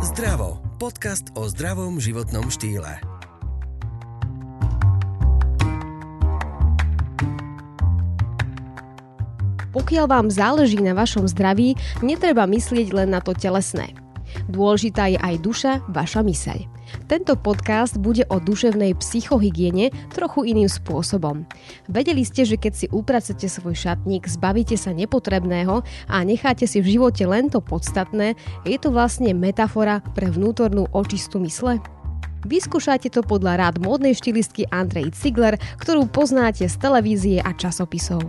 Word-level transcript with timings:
Zdravo. 0.00 0.64
Podcast 0.80 1.28
o 1.36 1.44
zdravom 1.44 2.00
životnom 2.00 2.48
štýle. 2.48 3.04
Pokiaľ 9.76 10.06
vám 10.08 10.32
záleží 10.32 10.80
na 10.80 10.96
vašom 10.96 11.28
zdraví, 11.28 11.76
netreba 12.00 12.48
myslieť 12.48 12.96
len 12.96 13.12
na 13.12 13.20
to 13.20 13.36
telesné. 13.36 13.92
Dôležitá 14.50 15.06
je 15.06 15.18
aj 15.22 15.34
duša, 15.38 15.72
vaša 15.86 16.26
myseľ. 16.26 16.66
Tento 17.06 17.38
podcast 17.38 18.02
bude 18.02 18.26
o 18.26 18.42
duševnej 18.42 18.98
psychohygiene 18.98 19.94
trochu 20.10 20.50
iným 20.50 20.66
spôsobom. 20.66 21.46
Vedeli 21.86 22.26
ste, 22.26 22.42
že 22.42 22.58
keď 22.58 22.72
si 22.74 22.86
upracete 22.90 23.46
svoj 23.46 23.78
šatník, 23.78 24.26
zbavíte 24.26 24.74
sa 24.74 24.90
nepotrebného 24.90 25.86
a 26.10 26.16
necháte 26.26 26.66
si 26.66 26.82
v 26.82 26.98
živote 26.98 27.22
len 27.30 27.46
to 27.46 27.62
podstatné, 27.62 28.34
je 28.66 28.78
to 28.82 28.90
vlastne 28.90 29.30
metafora 29.38 30.02
pre 30.18 30.26
vnútornú 30.26 30.90
očistú 30.90 31.38
mysle? 31.46 31.78
Vyskúšajte 32.40 33.12
to 33.12 33.20
podľa 33.22 33.60
rád 33.60 33.74
módnej 33.84 34.16
štilistky 34.16 34.66
Andrej 34.72 35.12
Cigler, 35.12 35.60
ktorú 35.78 36.08
poznáte 36.08 36.66
z 36.66 36.74
televízie 36.80 37.38
a 37.38 37.52
časopisov. 37.52 38.24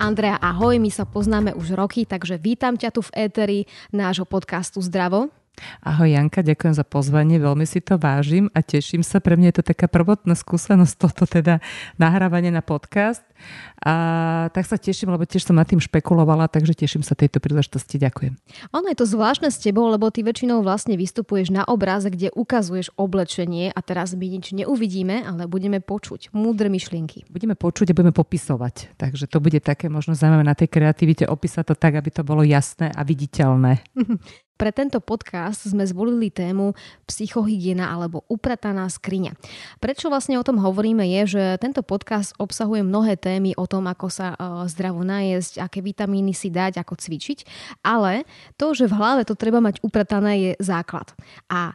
Andrea, 0.00 0.40
ahoj, 0.40 0.80
my 0.80 0.88
sa 0.88 1.04
poznáme 1.04 1.52
už 1.52 1.76
roky, 1.76 2.08
takže 2.08 2.40
vítam 2.40 2.80
ťa 2.80 2.90
tu 2.96 3.04
v 3.04 3.28
éteri 3.28 3.58
nášho 3.92 4.24
podcastu 4.24 4.80
Zdravo. 4.80 5.28
Ahoj 5.84 6.08
Janka, 6.08 6.40
ďakujem 6.40 6.74
za 6.74 6.82
pozvanie, 6.82 7.36
veľmi 7.36 7.68
si 7.68 7.84
to 7.84 8.00
vážim 8.00 8.48
a 8.56 8.64
teším 8.64 9.04
sa. 9.04 9.20
Pre 9.20 9.36
mňa 9.36 9.52
je 9.52 9.56
to 9.60 9.68
taká 9.76 9.86
prvotná 9.86 10.32
skúsenosť, 10.32 10.94
toto 11.04 11.28
teda 11.28 11.60
nahrávanie 12.00 12.48
na 12.48 12.64
podcast. 12.64 13.22
A 13.82 13.92
tak 14.54 14.62
sa 14.62 14.78
teším, 14.78 15.10
lebo 15.10 15.26
tiež 15.26 15.42
som 15.42 15.58
nad 15.58 15.66
tým 15.66 15.82
špekulovala, 15.82 16.46
takže 16.46 16.76
teším 16.76 17.02
sa 17.02 17.18
tejto 17.18 17.42
príležitosti. 17.42 17.98
Ďakujem. 17.98 18.38
Ono 18.70 18.86
je 18.86 18.98
to 18.98 19.06
zvláštne 19.06 19.50
s 19.50 19.58
tebou, 19.58 19.90
lebo 19.90 20.06
ty 20.14 20.22
väčšinou 20.22 20.62
vlastne 20.62 20.94
vystupuješ 20.94 21.50
na 21.50 21.66
obraze, 21.66 22.06
kde 22.12 22.30
ukazuješ 22.30 22.94
oblečenie 22.94 23.74
a 23.74 23.80
teraz 23.82 24.14
my 24.14 24.26
nič 24.28 24.54
neuvidíme, 24.54 25.26
ale 25.26 25.50
budeme 25.50 25.82
počuť 25.82 26.30
múdre 26.30 26.70
myšlienky. 26.70 27.26
Budeme 27.26 27.58
počuť 27.58 27.90
a 27.90 27.96
budeme 27.96 28.14
popisovať. 28.14 28.94
Takže 29.00 29.26
to 29.26 29.42
bude 29.42 29.58
také 29.64 29.90
možno 29.90 30.14
zaujímavé 30.14 30.46
na 30.46 30.54
tej 30.54 30.70
kreativite 30.70 31.26
opísať 31.26 31.72
to 31.72 31.74
tak, 31.74 31.98
aby 31.98 32.14
to 32.14 32.22
bolo 32.22 32.46
jasné 32.46 32.92
a 32.94 33.02
viditeľné. 33.02 33.82
Pre 34.52 34.68
tento 34.70 35.00
podcast 35.00 35.64
sme 35.64 35.82
zvolili 35.82 36.28
tému 36.28 36.76
psychohygiena 37.08 37.88
alebo 37.88 38.22
uprataná 38.28 38.86
skriňa. 38.86 39.34
Prečo 39.80 40.12
vlastne 40.12 40.36
o 40.36 40.46
tom 40.46 40.60
hovoríme 40.60 41.02
je, 41.18 41.22
že 41.34 41.42
tento 41.58 41.80
podcast 41.82 42.36
obsahuje 42.36 42.84
mnohé 42.84 43.16
témy 43.16 43.31
o 43.54 43.64
tom, 43.70 43.86
ako 43.88 44.08
sa 44.10 44.34
e, 44.34 44.36
zdravo 44.68 45.06
najesť, 45.06 45.62
aké 45.62 45.78
vitamíny 45.80 46.34
si 46.34 46.50
dať, 46.50 46.82
ako 46.82 46.98
cvičiť, 46.98 47.38
ale 47.86 48.26
to, 48.58 48.74
že 48.74 48.90
v 48.90 48.96
hlave 48.98 49.22
to 49.24 49.38
treba 49.38 49.62
mať 49.62 49.80
upratané 49.80 50.32
je 50.36 50.52
základ. 50.60 51.14
A 51.48 51.72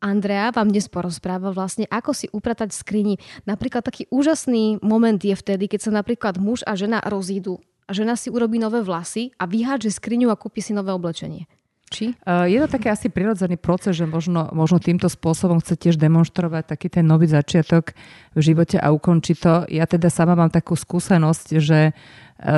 Andrea 0.00 0.48
vám 0.50 0.72
dnes 0.72 0.88
porozpráva 0.88 1.52
vlastne, 1.52 1.84
ako 1.92 2.16
si 2.16 2.26
upratať 2.32 2.72
skrini. 2.72 3.20
Napríklad 3.44 3.84
taký 3.84 4.08
úžasný 4.08 4.80
moment 4.80 5.20
je 5.20 5.36
vtedy, 5.36 5.68
keď 5.68 5.80
sa 5.88 5.92
napríklad 5.92 6.40
muž 6.40 6.64
a 6.64 6.72
žena 6.72 7.04
rozídu 7.04 7.60
a 7.84 7.92
žena 7.92 8.16
si 8.16 8.32
urobí 8.32 8.56
nové 8.56 8.80
vlasy 8.80 9.36
a 9.36 9.44
vyhádže 9.44 9.92
skriňu 9.92 10.32
a 10.32 10.40
kúpi 10.40 10.64
si 10.64 10.72
nové 10.72 10.96
oblečenie. 10.96 11.44
Či? 11.90 12.14
Je 12.22 12.58
to 12.62 12.70
taký 12.70 12.86
asi 12.86 13.10
prirodzený 13.10 13.58
proces, 13.58 13.98
že 13.98 14.06
možno, 14.06 14.46
možno 14.54 14.78
týmto 14.78 15.10
spôsobom 15.10 15.58
chce 15.58 15.74
tiež 15.74 15.98
demonstrovať 15.98 16.70
taký 16.70 16.86
ten 16.86 17.02
nový 17.02 17.26
začiatok 17.26 17.98
v 18.38 18.40
živote 18.40 18.78
a 18.78 18.94
ukončiť 18.94 19.36
to. 19.42 19.54
Ja 19.74 19.90
teda 19.90 20.06
sama 20.06 20.38
mám 20.38 20.54
takú 20.54 20.78
skúsenosť, 20.78 21.58
že 21.58 21.90
e, 21.90 21.92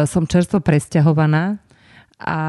som 0.04 0.28
čerstvo 0.28 0.60
presťahovaná 0.60 1.64
a 2.22 2.40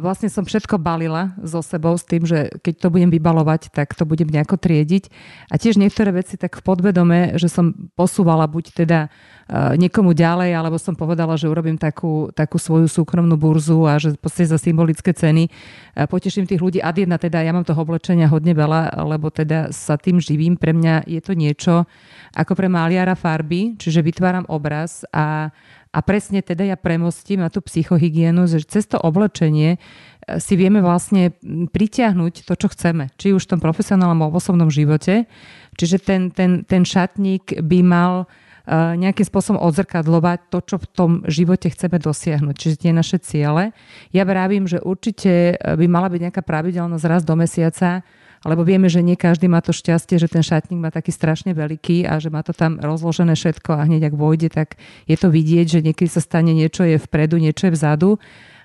vlastne 0.00 0.32
som 0.32 0.48
všetko 0.48 0.80
balila 0.80 1.36
so 1.44 1.60
sebou 1.60 1.92
s 1.94 2.08
tým, 2.08 2.24
že 2.24 2.48
keď 2.64 2.74
to 2.80 2.88
budem 2.88 3.12
vybalovať, 3.12 3.68
tak 3.68 3.92
to 3.92 4.08
budem 4.08 4.32
nejako 4.32 4.56
triediť. 4.56 5.12
A 5.52 5.60
tiež 5.60 5.76
niektoré 5.76 6.16
veci 6.16 6.40
tak 6.40 6.56
v 6.56 6.64
podvedome, 6.64 7.36
že 7.36 7.52
som 7.52 7.76
posúvala 7.92 8.48
buď 8.48 8.64
teda 8.72 9.12
Eh, 9.52 9.76
niekomu 9.76 10.16
ďalej, 10.16 10.56
alebo 10.56 10.80
som 10.80 10.96
povedala, 10.96 11.36
že 11.36 11.44
urobím 11.44 11.76
takú, 11.76 12.32
takú 12.32 12.56
svoju 12.56 12.88
súkromnú 12.88 13.36
burzu 13.36 13.84
a 13.84 14.00
že 14.00 14.16
podstate 14.16 14.48
za 14.48 14.56
symbolické 14.56 15.12
ceny 15.12 15.44
eh, 15.44 16.08
poteším 16.08 16.48
tých 16.48 16.62
ľudí. 16.62 16.80
Ad 16.80 16.96
jedna 16.96 17.20
teda, 17.20 17.44
ja 17.44 17.52
mám 17.52 17.66
toho 17.66 17.82
oblečenia 17.84 18.32
hodne 18.32 18.56
veľa, 18.56 19.04
lebo 19.04 19.28
teda 19.28 19.68
sa 19.68 20.00
tým 20.00 20.24
živím. 20.24 20.56
Pre 20.56 20.72
mňa 20.72 21.04
je 21.04 21.20
to 21.20 21.36
niečo 21.36 21.84
ako 22.32 22.56
pre 22.56 22.72
maliara 22.72 23.12
farby, 23.12 23.76
čiže 23.76 24.00
vytváram 24.00 24.48
obraz 24.48 25.04
a, 25.12 25.52
a 25.92 25.98
presne 26.00 26.40
teda 26.40 26.64
ja 26.64 26.76
premostím 26.80 27.44
na 27.44 27.52
tú 27.52 27.60
psychohygienu, 27.60 28.48
že 28.48 28.64
cez 28.64 28.88
to 28.88 28.96
oblečenie 28.96 29.76
eh, 29.76 30.40
si 30.40 30.56
vieme 30.56 30.80
vlastne 30.80 31.36
pritiahnuť 31.70 32.48
to, 32.48 32.54
čo 32.56 32.68
chceme. 32.72 33.12
Či 33.20 33.36
už 33.36 33.44
v 33.44 33.50
tom 33.56 33.60
profesionálnom 33.60 34.18
alebo 34.24 34.40
osobnom 34.40 34.72
živote. 34.72 35.28
Čiže 35.76 35.96
ten, 36.00 36.22
ten, 36.32 36.64
ten 36.64 36.82
šatník 36.84 37.60
by 37.60 37.80
mal 37.84 38.14
Eh, 38.62 38.94
nejakým 38.94 39.26
spôsobom 39.26 39.58
odzrkadlovať 39.58 40.46
to, 40.46 40.58
čo 40.62 40.76
v 40.78 40.86
tom 40.94 41.10
živote 41.26 41.66
chceme 41.66 41.98
dosiahnuť, 41.98 42.54
čiže 42.54 42.86
tie 42.86 42.92
naše 42.94 43.18
ciele. 43.18 43.74
Ja 44.14 44.22
vravím, 44.22 44.70
že 44.70 44.78
určite 44.78 45.58
eh, 45.58 45.74
by 45.74 45.86
mala 45.90 46.06
byť 46.06 46.30
nejaká 46.30 46.42
pravidelnosť 46.46 47.04
raz 47.10 47.26
do 47.26 47.34
mesiaca, 47.34 48.06
lebo 48.42 48.66
vieme, 48.66 48.90
že 48.90 49.02
nie 49.06 49.14
každý 49.14 49.46
má 49.46 49.62
to 49.62 49.70
šťastie, 49.70 50.18
že 50.18 50.26
ten 50.26 50.42
šatník 50.42 50.78
má 50.82 50.90
taký 50.90 51.14
strašne 51.14 51.54
veľký 51.54 52.10
a 52.10 52.18
že 52.18 52.26
má 52.26 52.42
to 52.42 52.50
tam 52.50 52.82
rozložené 52.82 53.38
všetko 53.38 53.70
a 53.78 53.86
hneď 53.86 54.10
ak 54.10 54.14
vojde, 54.18 54.50
tak 54.50 54.74
je 55.06 55.14
to 55.14 55.30
vidieť, 55.30 55.78
že 55.78 55.84
niekedy 55.86 56.10
sa 56.10 56.18
stane 56.18 56.50
niečo 56.50 56.82
je 56.82 56.98
vpredu, 56.98 57.38
niečo 57.38 57.70
je 57.70 57.74
vzadu. 57.78 58.10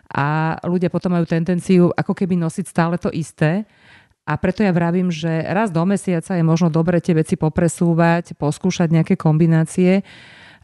A 0.07 0.57
ľudia 0.65 0.89
potom 0.89 1.13
majú 1.13 1.29
tendenciu 1.29 1.93
ako 1.93 2.15
keby 2.15 2.39
nosiť 2.39 2.65
stále 2.65 2.95
to 2.97 3.13
isté. 3.13 3.67
A 4.27 4.35
preto 4.35 4.65
ja 4.65 4.75
vravím, 4.75 5.13
že 5.13 5.29
raz 5.45 5.71
do 5.71 5.83
mesiaca 5.87 6.35
je 6.35 6.43
možno 6.43 6.67
dobre 6.67 6.99
tie 6.99 7.15
veci 7.15 7.39
popresúvať, 7.39 8.35
poskúšať 8.35 8.91
nejaké 8.91 9.15
kombinácie, 9.15 10.01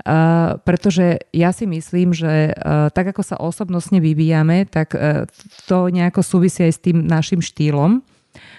Uh, 0.04 0.58
pretože 0.66 1.22
ja 1.32 1.54
si 1.54 1.70
myslím, 1.70 2.12
že 2.18 2.52
uh, 2.52 2.90
tak 2.92 3.14
ako 3.14 3.22
sa 3.24 3.38
osobnostne 3.38 4.02
vyvíjame, 4.02 4.66
tak 4.66 4.98
uh, 4.98 5.24
to 5.70 5.88
nejako 5.94 6.26
súvisí 6.26 6.66
aj 6.66 6.74
s 6.76 6.84
tým 6.84 7.06
našim 7.06 7.40
štýlom, 7.40 8.02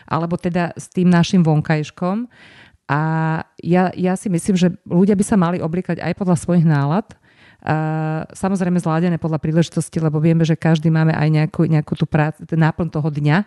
alebo 0.08 0.36
teda 0.36 0.72
s 0.76 0.88
tým 0.92 1.10
našim 1.10 1.42
vonkajškom. 1.44 2.28
A 2.84 3.00
ja, 3.64 3.88
ja 3.96 4.12
si 4.14 4.28
myslím, 4.28 4.56
že 4.60 4.68
ľudia 4.84 5.16
by 5.16 5.24
sa 5.24 5.40
mali 5.40 5.58
oblikať 5.60 6.04
aj 6.04 6.12
podľa 6.20 6.36
svojich 6.36 6.66
nálad, 6.68 7.08
Uh, 7.64 8.28
samozrejme 8.36 8.76
zládené 8.76 9.16
podľa 9.16 9.40
príležitosti, 9.40 9.96
lebo 9.96 10.20
vieme, 10.20 10.44
že 10.44 10.52
každý 10.52 10.92
máme 10.92 11.16
aj 11.16 11.28
nejakú, 11.32 11.64
nejakú 11.64 11.96
tú 11.96 12.04
prác, 12.04 12.36
náplň 12.44 12.92
toho 12.92 13.08
dňa, 13.08 13.40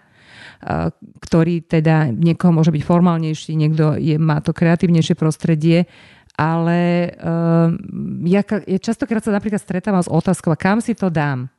ktorý 1.22 1.62
teda 1.62 2.10
niekoho 2.10 2.50
môže 2.50 2.74
byť 2.74 2.82
formálnejší, 2.82 3.54
niekto 3.54 3.94
je, 4.02 4.18
má 4.18 4.42
to 4.42 4.58
kreatívnejšie 4.58 5.14
prostredie, 5.14 5.86
ale 6.34 7.14
uh, 7.14 7.70
ja, 8.26 8.42
ja 8.66 8.80
častokrát 8.82 9.22
sa 9.22 9.34
napríklad 9.34 9.62
stretávam 9.62 10.02
s 10.02 10.10
otázkou, 10.10 10.54
kam 10.58 10.82
si 10.82 10.98
to 10.98 11.14
dám? 11.14 11.50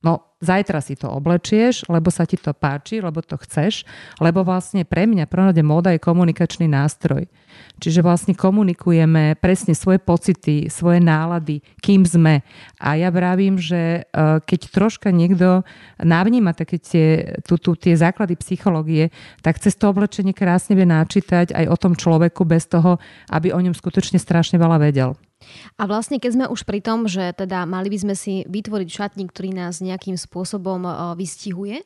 No, 0.00 0.32
zajtra 0.40 0.80
si 0.80 0.96
to 0.96 1.12
oblečieš, 1.12 1.84
lebo 1.92 2.08
sa 2.08 2.24
ti 2.24 2.40
to 2.40 2.56
páči, 2.56 3.04
lebo 3.04 3.20
to 3.20 3.36
chceš, 3.36 3.84
lebo 4.16 4.40
vlastne 4.40 4.88
pre 4.88 5.04
mňa 5.04 5.28
prvom 5.28 5.52
móda 5.60 5.92
je 5.92 6.00
komunikačný 6.00 6.64
nástroj. 6.64 7.28
Čiže 7.76 8.00
vlastne 8.00 8.32
komunikujeme 8.32 9.36
presne 9.36 9.76
svoje 9.76 10.00
pocity, 10.00 10.72
svoje 10.72 11.04
nálady, 11.04 11.60
kým 11.84 12.08
sme. 12.08 12.40
A 12.80 12.96
ja 12.96 13.12
vravím, 13.12 13.60
že 13.60 14.00
e, 14.00 14.00
keď 14.40 14.60
troška 14.72 15.12
niekto 15.12 15.68
navníma 16.00 16.56
také 16.56 16.80
tie, 16.80 17.36
tu, 17.44 17.60
tu, 17.60 17.76
tie 17.76 17.92
základy 17.92 18.40
psychológie, 18.40 19.12
tak 19.44 19.60
cez 19.60 19.76
to 19.76 19.92
oblečenie 19.92 20.32
krásne 20.32 20.80
vie 20.80 20.88
načítať 20.88 21.52
aj 21.52 21.64
o 21.68 21.76
tom 21.76 21.92
človeku 21.92 22.48
bez 22.48 22.64
toho, 22.64 22.96
aby 23.28 23.52
o 23.52 23.60
ňom 23.60 23.76
skutočne 23.76 24.16
strašne 24.16 24.56
veľa 24.56 24.80
vedel. 24.80 25.12
A 25.80 25.88
vlastne 25.88 26.20
keď 26.20 26.30
sme 26.36 26.46
už 26.48 26.68
pri 26.68 26.84
tom, 26.84 27.08
že 27.08 27.32
teda 27.32 27.64
mali 27.64 27.88
by 27.88 27.98
sme 27.98 28.14
si 28.14 28.44
vytvoriť 28.44 28.88
šatník, 28.88 29.32
ktorý 29.32 29.56
nás 29.56 29.80
nejakým 29.80 30.14
spôsobom 30.20 30.84
vystihuje, 31.16 31.82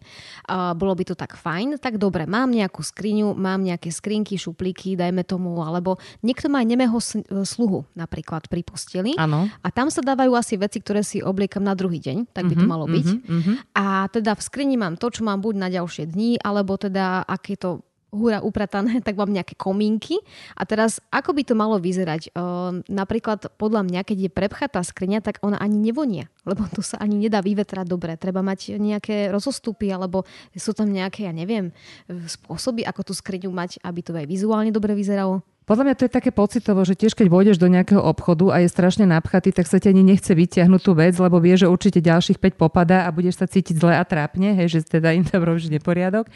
bolo 0.51 0.93
by 0.95 1.05
to 1.07 1.15
tak 1.15 1.39
fajn, 1.39 1.79
tak 1.79 1.97
dobre, 1.97 2.27
mám 2.27 2.51
nejakú 2.51 2.83
skriňu, 2.83 3.35
mám 3.39 3.63
nejaké 3.63 3.95
skrinky, 3.95 4.35
šuplíky, 4.35 4.99
dajme 4.99 5.23
tomu, 5.23 5.63
alebo 5.63 5.97
niekto 6.21 6.51
má 6.51 6.61
nemého 6.61 6.99
e, 6.99 7.45
sluhu 7.47 7.87
napríklad 7.95 8.51
pri 8.51 8.67
posteli. 8.67 9.15
Ano. 9.17 9.47
A 9.63 9.69
tam 9.71 9.89
sa 9.89 10.03
dávajú 10.03 10.35
asi 10.35 10.59
veci, 10.59 10.83
ktoré 10.83 11.07
si 11.07 11.23
obliekam 11.23 11.63
na 11.63 11.73
druhý 11.79 12.03
deň, 12.03 12.35
tak 12.35 12.51
by 12.51 12.55
to 12.59 12.67
mhm, 12.67 12.71
malo 12.71 12.87
byť. 12.91 13.07
Uh-huh, 13.07 13.31
uh-huh. 13.39 13.57
A 13.79 13.85
teda 14.11 14.35
v 14.35 14.43
skrini 14.43 14.77
mám 14.77 14.99
to, 14.99 15.09
čo 15.09 15.23
mám 15.23 15.41
buď 15.41 15.55
na 15.57 15.69
ďalšie 15.71 16.11
dni, 16.11 16.43
alebo 16.43 16.75
teda 16.77 17.23
ak 17.25 17.43
je 17.55 17.59
to 17.59 17.71
húra 18.15 18.39
upratané, 18.39 19.01
tak 19.07 19.19
mám 19.19 19.35
nejaké 19.35 19.59
komínky. 19.59 20.23
A 20.55 20.63
teraz, 20.63 21.03
ako 21.11 21.35
by 21.35 21.43
to 21.43 21.55
malo 21.59 21.77
vyzerať? 21.83 22.31
Uh, 22.33 22.81
napríklad 22.87 23.51
podľa 23.59 23.83
mňa, 23.83 24.01
keď 24.07 24.19
je 24.25 24.31
prepchatá 24.31 24.81
skriňa, 24.81 25.21
tak 25.21 25.43
ona 25.43 25.59
ani 25.59 25.83
nevonia, 25.83 26.31
lebo 26.49 26.65
to 26.71 26.81
sa 26.81 27.03
ani 27.03 27.19
nedá 27.19 27.43
vyvetrať 27.43 27.87
dobre. 27.91 28.15
Treba 28.15 28.41
mať 28.41 28.79
nejaké 28.79 29.35
rozostupy, 29.35 29.91
alebo 29.91 30.23
sú 30.55 30.71
tam 30.73 30.89
nejaké, 30.95 31.27
ja 31.27 31.35
neviem, 31.35 31.75
spôsoby, 32.07 32.87
ako 32.87 33.11
tú 33.11 33.13
skriňu 33.13 33.51
mať, 33.51 33.83
aby 33.83 34.01
to 34.01 34.15
aj 34.15 34.31
vizuálne 34.31 34.71
dobre 34.71 34.95
vyzeralo. 34.95 35.43
Podľa 35.65 35.85
mňa 35.89 35.95
to 35.97 36.05
je 36.05 36.13
také 36.13 36.29
pocitovo, 36.29 36.85
že 36.85 36.93
tiež 36.93 37.17
keď 37.17 37.33
vôjdeš 37.33 37.57
do 37.57 37.73
nejakého 37.73 38.05
obchodu 38.05 38.53
a 38.53 38.61
je 38.61 38.69
strašne 38.69 39.09
napchatý, 39.09 39.49
tak 39.49 39.65
sa 39.65 39.81
ti 39.81 39.89
ani 39.89 40.05
nechce 40.05 40.29
vytiahnuť 40.29 40.81
tú 40.85 40.93
vec, 40.93 41.17
lebo 41.17 41.41
vie, 41.41 41.57
že 41.57 41.65
určite 41.65 42.05
ďalších 42.05 42.37
5 42.37 42.61
popadá 42.61 43.09
a 43.09 43.15
budeš 43.15 43.41
sa 43.41 43.49
cítiť 43.49 43.81
zle 43.81 43.97
a 43.97 44.05
trápne, 44.05 44.53
hej, 44.61 44.77
že 44.77 44.81
teda 44.85 45.17
im 45.17 45.25
tam 45.25 45.41
robíš 45.41 45.73
neporiadok. 45.73 46.29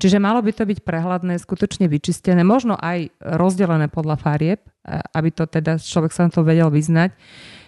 Čiže 0.00 0.16
malo 0.16 0.40
by 0.40 0.56
to 0.56 0.64
byť 0.64 0.80
prehľadné, 0.80 1.36
skutočne 1.36 1.92
vyčistené, 1.92 2.40
možno 2.40 2.72
aj 2.80 3.12
rozdelené 3.20 3.92
podľa 3.92 4.16
farieb, 4.16 4.64
aby 4.88 5.28
to 5.28 5.44
teda 5.44 5.76
človek 5.76 6.16
sa 6.16 6.26
na 6.26 6.30
to 6.32 6.40
vedel 6.40 6.72
vyznať. 6.72 7.12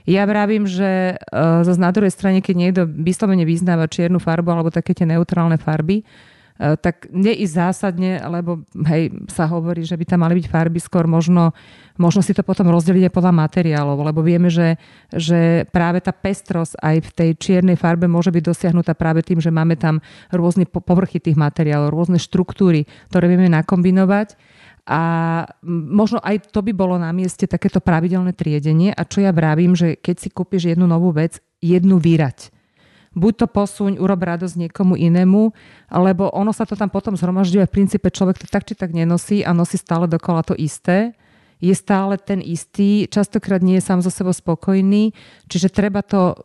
Ja 0.08 0.25
vravím, 0.25 0.65
že 0.65 1.20
uh, 1.20 1.62
zase 1.62 1.79
na 1.79 1.93
druhej 1.93 2.11
strane, 2.11 2.41
keď 2.41 2.55
niekto 2.56 2.82
vyslovene 2.88 3.44
vyznáva 3.44 3.85
čiernu 3.87 4.17
farbu 4.17 4.49
alebo 4.49 4.73
také 4.73 4.97
tie 4.97 5.06
neutrálne 5.06 5.61
farby, 5.61 6.03
E, 6.03 6.05
tak 6.58 7.08
neísť 7.10 7.54
zásadne, 7.58 8.22
lebo 8.22 8.62
hej, 8.87 9.10
sa 9.32 9.49
hovorí, 9.50 9.82
že 9.82 9.99
by 9.99 10.04
tam 10.04 10.20
mali 10.22 10.38
byť 10.38 10.46
farby 10.46 10.78
skôr 10.78 11.10
možno, 11.10 11.50
možno 11.99 12.20
si 12.22 12.37
to 12.37 12.44
potom 12.46 12.70
rozdeliť 12.70 13.08
aj 13.08 13.14
podľa 13.14 13.32
materiálov, 13.34 13.99
lebo 13.99 14.20
vieme, 14.22 14.52
že, 14.52 14.78
že 15.10 15.66
práve 15.75 15.99
tá 15.99 16.14
pestrosť 16.14 16.78
aj 16.78 16.96
v 17.02 17.10
tej 17.10 17.31
čiernej 17.40 17.75
farbe 17.75 18.06
môže 18.06 18.31
byť 18.31 18.44
dosiahnutá 18.44 18.93
práve 18.94 19.26
tým, 19.26 19.43
že 19.43 19.50
máme 19.50 19.75
tam 19.75 19.99
rôzne 20.31 20.69
povrchy 20.69 21.19
tých 21.19 21.40
materiálov, 21.40 21.90
rôzne 21.90 22.20
štruktúry, 22.20 22.87
ktoré 23.10 23.26
vieme 23.26 23.50
nakombinovať. 23.50 24.37
A 24.82 25.02
možno 25.94 26.19
aj 26.19 26.50
to 26.50 26.58
by 26.58 26.75
bolo 26.75 26.98
na 26.98 27.14
mieste 27.14 27.46
takéto 27.46 27.78
pravidelné 27.78 28.34
triedenie. 28.34 28.90
A 28.90 29.06
čo 29.06 29.22
ja 29.22 29.31
vravím, 29.31 29.78
že 29.78 29.94
keď 29.94 30.16
si 30.19 30.28
kúpiš 30.34 30.75
jednu 30.75 30.90
novú 30.90 31.14
vec, 31.14 31.38
jednu 31.62 32.02
vyrať 32.02 32.62
buď 33.12 33.32
to 33.44 33.47
posuň, 33.49 33.93
urob 34.00 34.20
radosť 34.20 34.69
niekomu 34.69 34.97
inému, 34.97 35.53
lebo 35.93 36.32
ono 36.32 36.53
sa 36.53 36.64
to 36.64 36.76
tam 36.76 36.88
potom 36.88 37.17
zhromažďuje. 37.17 37.64
V 37.69 37.75
princípe 37.75 38.09
človek 38.09 38.41
to 38.43 38.47
tak 38.49 38.64
či 38.64 38.73
tak 38.76 38.93
nenosí 38.97 39.44
a 39.44 39.53
nosí 39.53 39.76
stále 39.76 40.09
dokola 40.09 40.44
to 40.44 40.56
isté 40.56 41.12
je 41.62 41.70
stále 41.79 42.19
ten 42.19 42.43
istý, 42.43 43.06
častokrát 43.06 43.62
nie 43.62 43.79
je 43.79 43.87
sám 43.87 44.03
zo 44.03 44.11
sebou 44.11 44.35
spokojný, 44.35 45.14
čiže 45.47 45.70
treba, 45.70 46.03
to, 46.03 46.43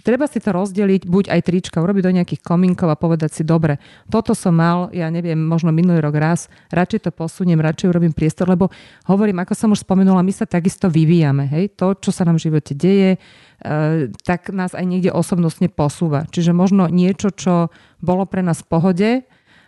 treba 0.00 0.24
si 0.24 0.40
to 0.40 0.48
rozdeliť, 0.56 1.04
buď 1.04 1.24
aj 1.28 1.40
trička, 1.44 1.84
urobiť 1.84 2.02
do 2.08 2.16
nejakých 2.16 2.40
komínkov 2.40 2.88
a 2.88 2.96
povedať 2.96 3.36
si, 3.36 3.42
dobre, 3.44 3.76
toto 4.08 4.32
som 4.32 4.56
mal, 4.56 4.88
ja 4.96 5.12
neviem, 5.12 5.36
možno 5.36 5.76
minulý 5.76 6.00
rok 6.00 6.16
raz, 6.16 6.48
radšej 6.72 7.04
to 7.04 7.10
posuniem, 7.12 7.60
radšej 7.60 7.92
urobím 7.92 8.16
priestor, 8.16 8.48
lebo 8.48 8.72
hovorím, 9.04 9.44
ako 9.44 9.52
som 9.52 9.68
už 9.76 9.84
spomenula, 9.84 10.24
my 10.24 10.32
sa 10.32 10.48
takisto 10.48 10.88
vyvíjame, 10.88 11.44
hej, 11.52 11.76
to, 11.76 11.92
čo 12.00 12.08
sa 12.08 12.24
nám 12.24 12.40
v 12.40 12.48
živote 12.48 12.72
deje, 12.72 13.20
E, 13.56 14.12
tak 14.20 14.52
nás 14.52 14.76
aj 14.76 14.84
niekde 14.84 15.08
osobnostne 15.08 15.72
posúva. 15.72 16.28
Čiže 16.28 16.52
možno 16.52 16.92
niečo, 16.92 17.32
čo 17.32 17.72
bolo 18.04 18.28
pre 18.28 18.44
nás 18.44 18.60
v 18.60 18.68
pohode, 18.68 19.10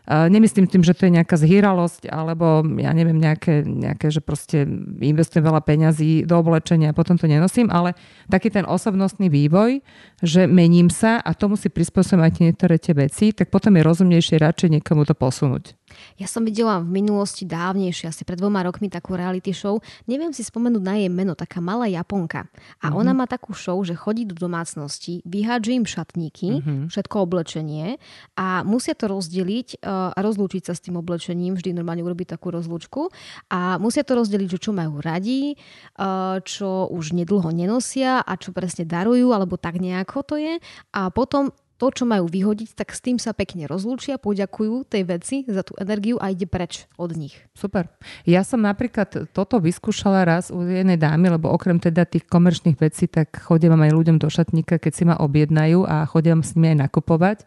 nemyslím 0.08 0.66
tým, 0.66 0.82
že 0.82 0.96
to 0.96 1.06
je 1.06 1.16
nejaká 1.20 1.36
zhýralosť, 1.36 2.08
alebo 2.08 2.64
ja 2.80 2.90
neviem, 2.96 3.20
nejaké, 3.20 3.62
nejaké, 3.62 4.08
že 4.08 4.24
proste 4.24 4.66
investujem 4.98 5.44
veľa 5.44 5.62
peňazí 5.62 6.24
do 6.24 6.34
oblečenia 6.40 6.90
a 6.90 6.96
potom 6.96 7.20
to 7.20 7.30
nenosím, 7.30 7.68
ale 7.68 7.94
taký 8.26 8.48
ten 8.48 8.64
osobnostný 8.64 9.28
vývoj, 9.30 9.84
že 10.24 10.50
mením 10.50 10.90
sa 10.90 11.22
a 11.22 11.30
tomu 11.36 11.54
si 11.54 11.70
prispôsobím 11.70 12.50
niektoré 12.50 12.80
tie 12.82 12.96
veci, 12.96 13.30
tak 13.30 13.54
potom 13.54 13.76
je 13.78 13.86
rozumnejšie 13.86 14.42
radšej 14.42 14.80
niekomu 14.80 15.06
to 15.06 15.14
posunúť. 15.14 15.77
Ja 16.16 16.26
som 16.30 16.42
videla 16.46 16.80
v 16.82 17.02
minulosti 17.02 17.48
dávnejšie, 17.48 18.10
asi 18.10 18.22
pred 18.22 18.38
dvoma 18.38 18.64
rokmi 18.66 18.90
takú 18.90 19.14
reality 19.14 19.54
show. 19.54 19.80
Neviem 20.06 20.30
si 20.34 20.42
spomenúť 20.46 20.82
na 20.82 20.94
jej 20.98 21.10
meno, 21.10 21.38
taká 21.38 21.62
malá 21.62 21.86
Japonka. 21.86 22.46
A 22.82 22.90
mm-hmm. 22.90 23.00
ona 23.00 23.12
má 23.14 23.26
takú 23.28 23.54
show, 23.54 23.76
že 23.82 23.98
chodí 23.98 24.24
do 24.26 24.34
domácnosti, 24.34 25.22
vyhádže 25.26 25.72
im 25.74 25.86
šatníky, 25.86 26.48
mm-hmm. 26.60 26.80
všetko 26.90 27.16
oblečenie 27.24 27.98
a 28.38 28.62
musia 28.62 28.94
to 28.94 29.10
rozdeliť 29.10 29.82
uh, 29.82 30.14
a 30.14 30.18
rozlúčiť 30.18 30.70
sa 30.70 30.72
s 30.74 30.84
tým 30.84 30.98
oblečením. 30.98 31.54
Vždy 31.58 31.74
normálne 31.74 32.02
urobiť 32.02 32.38
takú 32.38 32.50
rozlúčku. 32.54 33.10
A 33.52 33.76
musia 33.82 34.02
to 34.02 34.18
rozdeliť, 34.18 34.58
že 34.58 34.62
čo 34.62 34.70
majú 34.74 35.02
radi, 35.02 35.54
uh, 35.54 36.38
čo 36.42 36.90
už 36.90 37.14
nedlho 37.14 37.50
nenosia 37.50 38.20
a 38.22 38.32
čo 38.38 38.54
presne 38.54 38.86
darujú, 38.86 39.30
alebo 39.34 39.58
tak 39.58 39.78
nejako 39.78 40.18
to 40.24 40.34
je. 40.38 40.54
A 40.94 41.10
potom 41.12 41.50
to, 41.78 41.94
čo 41.94 42.04
majú 42.04 42.26
vyhodiť, 42.26 42.74
tak 42.74 42.90
s 42.90 42.98
tým 42.98 43.22
sa 43.22 43.30
pekne 43.30 43.70
rozlúčia, 43.70 44.18
poďakujú 44.18 44.84
tej 44.90 45.02
veci 45.06 45.36
za 45.46 45.62
tú 45.62 45.78
energiu 45.78 46.18
a 46.18 46.34
ide 46.34 46.50
preč 46.50 46.90
od 46.98 47.14
nich. 47.14 47.38
Super. 47.54 47.86
Ja 48.26 48.42
som 48.42 48.58
napríklad 48.60 49.30
toto 49.30 49.62
vyskúšala 49.62 50.26
raz 50.26 50.50
u 50.50 50.66
jednej 50.66 50.98
dámy, 50.98 51.38
lebo 51.38 51.54
okrem 51.54 51.78
teda 51.78 52.02
tých 52.02 52.26
komerčných 52.26 52.76
vecí, 52.76 53.06
tak 53.06 53.30
chodím 53.38 53.78
aj 53.78 53.94
ľuďom 53.94 54.18
do 54.18 54.26
šatníka, 54.26 54.82
keď 54.82 54.92
si 54.92 55.06
ma 55.06 55.14
objednajú 55.22 55.86
a 55.86 56.02
chodím 56.10 56.42
s 56.42 56.58
nimi 56.58 56.74
aj 56.74 56.90
nakupovať. 56.90 57.46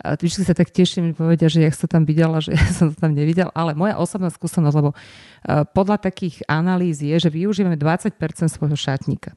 A 0.00 0.16
vždy 0.16 0.48
sa 0.48 0.56
tak 0.56 0.72
teším, 0.72 1.12
povedia, 1.12 1.52
že 1.52 1.60
ja 1.60 1.68
som 1.76 1.84
tam 1.84 2.08
videla, 2.08 2.40
že 2.40 2.56
ja 2.56 2.64
som 2.72 2.88
to 2.88 2.96
tam 2.96 3.12
nevidel, 3.12 3.52
ale 3.52 3.76
moja 3.76 4.00
osobná 4.00 4.32
skúsenosť, 4.32 4.76
lebo 4.80 4.90
eh, 4.96 5.68
podľa 5.76 6.00
takých 6.00 6.48
analýz 6.48 7.04
je, 7.04 7.12
že 7.20 7.28
využívame 7.28 7.76
20% 7.76 8.16
svojho 8.48 8.76
šatníka. 8.80 9.36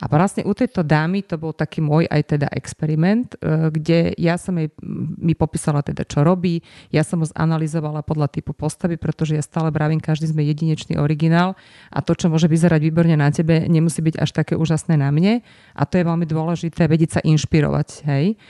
A 0.00 0.08
vlastne 0.08 0.46
u 0.48 0.52
tejto 0.56 0.80
dámy 0.80 1.20
to 1.26 1.36
bol 1.36 1.52
taký 1.52 1.84
môj 1.84 2.08
aj 2.08 2.36
teda 2.36 2.48
experiment, 2.56 3.36
e, 3.36 3.68
kde 3.68 4.16
ja 4.16 4.40
som 4.40 4.56
jej, 4.56 4.72
mi 5.20 5.36
popísala 5.36 5.84
teda, 5.84 6.08
čo 6.08 6.24
robí, 6.24 6.64
ja 6.88 7.04
som 7.04 7.20
ho 7.20 7.28
zanalizovala 7.28 8.00
podľa 8.00 8.32
typu 8.32 8.56
postavy, 8.56 8.96
pretože 8.96 9.36
ja 9.36 9.44
stále 9.44 9.68
bravím, 9.68 10.00
každý 10.00 10.32
sme 10.32 10.46
jedinečný 10.48 10.96
originál. 10.96 11.58
A 11.92 12.00
to, 12.00 12.16
čo 12.16 12.32
môže 12.32 12.48
vyzerať 12.48 12.80
výborne 12.80 13.16
na 13.20 13.28
tebe, 13.28 13.68
nemusí 13.68 14.00
byť 14.00 14.16
až 14.16 14.30
také 14.32 14.54
úžasné 14.56 14.96
na 14.96 15.12
mne. 15.12 15.44
A 15.76 15.82
to 15.84 16.00
je 16.00 16.08
veľmi 16.08 16.24
dôležité 16.24 16.88
vedieť 16.88 17.18
sa 17.18 17.20
inšpirovať, 17.20 17.88
hej. 18.08 18.40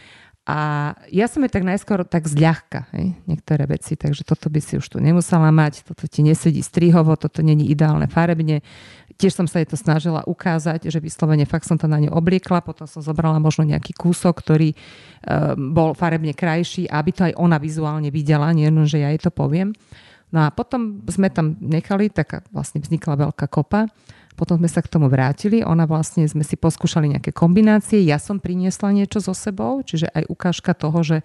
A 0.42 0.90
ja 1.06 1.30
som 1.30 1.38
je 1.46 1.54
tak 1.54 1.62
najskôr 1.62 2.02
tak 2.02 2.26
zľahka, 2.26 2.90
hej, 2.90 3.14
niektoré 3.30 3.62
veci, 3.70 3.94
takže 3.94 4.26
toto 4.26 4.50
by 4.50 4.58
si 4.58 4.74
už 4.74 4.90
tu 4.90 4.98
nemusela 4.98 5.54
mať, 5.54 5.86
toto 5.86 6.10
ti 6.10 6.26
nesedí 6.26 6.58
strihovo, 6.66 7.14
toto 7.14 7.46
není 7.46 7.70
ideálne 7.70 8.10
farebne. 8.10 8.58
Tiež 9.22 9.38
som 9.38 9.46
sa 9.46 9.62
jej 9.62 9.70
to 9.70 9.78
snažila 9.78 10.26
ukázať, 10.26 10.90
že 10.90 10.98
vyslovene 10.98 11.46
fakt 11.46 11.70
som 11.70 11.78
to 11.78 11.86
na 11.86 12.02
ňu 12.02 12.10
obliekla, 12.10 12.58
potom 12.58 12.90
som 12.90 12.98
zobrala 12.98 13.38
možno 13.38 13.70
nejaký 13.70 13.94
kúsok, 13.94 14.42
ktorý 14.42 14.74
um, 14.74 15.70
bol 15.70 15.94
farebne 15.94 16.34
krajší, 16.34 16.90
aby 16.90 17.10
to 17.14 17.22
aj 17.30 17.38
ona 17.38 17.62
vizuálne 17.62 18.10
videla, 18.10 18.50
nie 18.50 18.66
len, 18.66 18.82
že 18.82 18.98
ja 18.98 19.14
jej 19.14 19.22
to 19.22 19.30
poviem. 19.30 19.70
No 20.34 20.42
a 20.42 20.50
potom 20.50 21.06
sme 21.06 21.30
tam 21.30 21.54
nechali, 21.62 22.10
tak 22.10 22.42
vlastne 22.50 22.82
vznikla 22.82 23.30
veľká 23.30 23.46
kopa 23.46 23.86
potom 24.34 24.56
sme 24.56 24.68
sa 24.68 24.80
k 24.80 24.90
tomu 24.90 25.12
vrátili, 25.12 25.60
ona 25.60 25.84
vlastne 25.84 26.24
sme 26.24 26.42
si 26.42 26.56
poskúšali 26.56 27.16
nejaké 27.16 27.30
kombinácie, 27.30 28.00
ja 28.02 28.16
som 28.16 28.40
priniesla 28.40 28.92
niečo 28.92 29.20
so 29.20 29.36
sebou, 29.36 29.84
čiže 29.84 30.08
aj 30.12 30.24
ukážka 30.28 30.72
toho, 30.72 30.98
že 31.04 31.16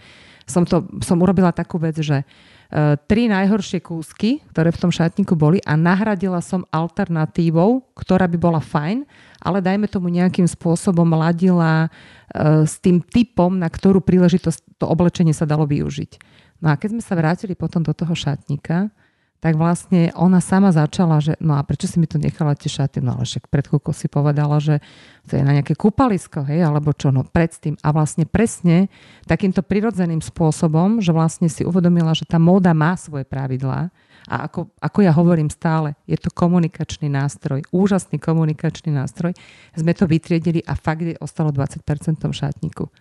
som, 0.47 0.63
to, 0.63 0.87
som 1.03 1.19
urobila 1.19 1.51
takú 1.51 1.75
vec, 1.75 1.99
že 1.99 2.23
uh, 2.23 2.95
tri 3.07 3.27
najhoršie 3.27 3.83
kúsky, 3.83 4.39
ktoré 4.55 4.71
v 4.71 4.79
tom 4.79 4.91
šatníku 4.91 5.35
boli 5.35 5.59
a 5.67 5.75
nahradila 5.75 6.39
som 6.39 6.63
alternatívou, 6.71 7.83
ktorá 7.95 8.31
by 8.31 8.37
bola 8.39 8.63
fajn, 8.63 9.03
ale 9.43 9.59
dajme 9.59 9.91
tomu 9.91 10.07
nejakým 10.07 10.47
spôsobom 10.47 11.07
ladila 11.11 11.87
uh, 11.87 12.63
s 12.63 12.79
tým 12.79 13.03
typom, 13.03 13.59
na 13.59 13.67
ktorú 13.67 13.99
príležitosť 13.99 14.79
to 14.79 14.87
oblečenie 14.87 15.35
sa 15.35 15.43
dalo 15.43 15.67
využiť. 15.67 16.39
No 16.63 16.73
a 16.73 16.79
keď 16.79 16.97
sme 16.97 17.03
sa 17.03 17.13
vrátili 17.13 17.53
potom 17.53 17.83
do 17.85 17.93
toho 17.93 18.17
šatníka, 18.17 18.89
tak 19.37 19.53
vlastne 19.53 20.09
ona 20.17 20.41
sama 20.41 20.73
začala, 20.73 21.21
že 21.21 21.37
no 21.37 21.55
a 21.57 21.61
prečo 21.61 21.85
si 21.85 22.01
mi 22.01 22.09
to 22.09 22.17
nechala 22.17 22.57
tie 22.57 22.69
šaty? 22.73 23.05
No 23.05 23.17
ale 23.17 23.29
však 23.29 23.47
pred 23.53 23.65
chvíľkou 23.69 23.93
si 23.93 24.09
povedala, 24.09 24.57
že 24.57 24.81
to 25.29 25.37
je 25.37 25.45
na 25.45 25.53
nejaké 25.53 25.77
kúpalisko, 25.77 26.41
hej, 26.49 26.65
alebo 26.65 26.89
čo, 26.91 27.13
no 27.13 27.21
predtým. 27.21 27.77
A 27.85 27.93
vlastne 27.93 28.25
presne 28.25 28.89
takýmto 29.29 29.61
prirodzeným 29.61 30.25
spôsobom, 30.25 30.99
že 30.99 31.13
vlastne 31.13 31.47
si 31.47 31.61
uvedomila, 31.61 32.17
že 32.17 32.25
tá 32.25 32.41
móda 32.41 32.73
má 32.73 32.97
svoje 32.97 33.29
pravidlá 33.29 33.93
a 34.27 34.51
ako, 34.51 34.67
ako 34.83 34.99
ja 35.07 35.15
hovorím 35.15 35.47
stále, 35.47 35.95
je 36.03 36.19
to 36.19 36.27
komunikačný 36.27 37.07
nástroj, 37.07 37.63
úžasný 37.71 38.19
komunikačný 38.19 38.91
nástroj. 38.91 39.31
Sme 39.71 39.95
to 39.95 40.03
vytriedili 40.03 40.59
a 40.67 40.75
fakt 40.75 41.07
je 41.07 41.15
ostalo 41.23 41.55
20% 41.55 41.79
v 42.19 42.19
tom 42.19 42.35
šatníku. 42.35 42.91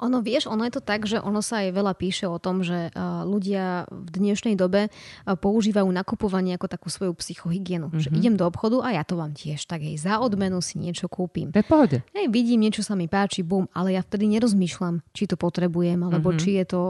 Ono, 0.00 0.20
vieš, 0.20 0.48
ono 0.48 0.64
je 0.66 0.72
to 0.76 0.82
tak, 0.82 1.04
že 1.04 1.20
ono 1.20 1.40
sa 1.40 1.64
aj 1.64 1.74
veľa 1.74 1.94
píše 1.96 2.26
o 2.28 2.36
tom, 2.40 2.60
že 2.62 2.90
ľudia 3.24 3.88
v 3.90 4.08
dnešnej 4.10 4.54
dobe 4.58 4.88
používajú 5.26 5.88
nakupovanie 5.88 6.56
ako 6.56 6.66
takú 6.68 6.88
svoju 6.88 7.12
psychohygienu. 7.16 7.88
Mm-hmm. 7.88 8.02
Že 8.02 8.10
mhm. 8.12 8.16
idem 8.18 8.34
do 8.36 8.44
obchodu 8.46 8.82
a 8.84 8.96
ja 8.96 9.02
to 9.02 9.18
vám 9.18 9.32
tiež 9.36 9.64
tak 9.66 9.82
hej, 9.82 9.98
za 9.98 10.20
odmenu 10.22 10.60
si 10.60 10.78
niečo 10.78 11.08
kúpim. 11.10 11.50
To 11.52 11.60
je 11.60 11.66
pohode. 11.66 11.98
Hej, 12.14 12.26
vidím, 12.30 12.64
niečo 12.66 12.84
sa 12.84 12.94
mi 12.94 13.10
páči, 13.10 13.42
bum, 13.42 13.66
ale 13.72 13.96
ja 13.96 14.02
vtedy 14.04 14.28
nerozmýšľam, 14.36 15.02
či 15.12 15.28
to 15.28 15.34
potrebujem, 15.38 16.00
alebo 16.02 16.32
mm-hmm. 16.32 16.42
či 16.42 16.50
je 16.62 16.64
to 16.66 16.80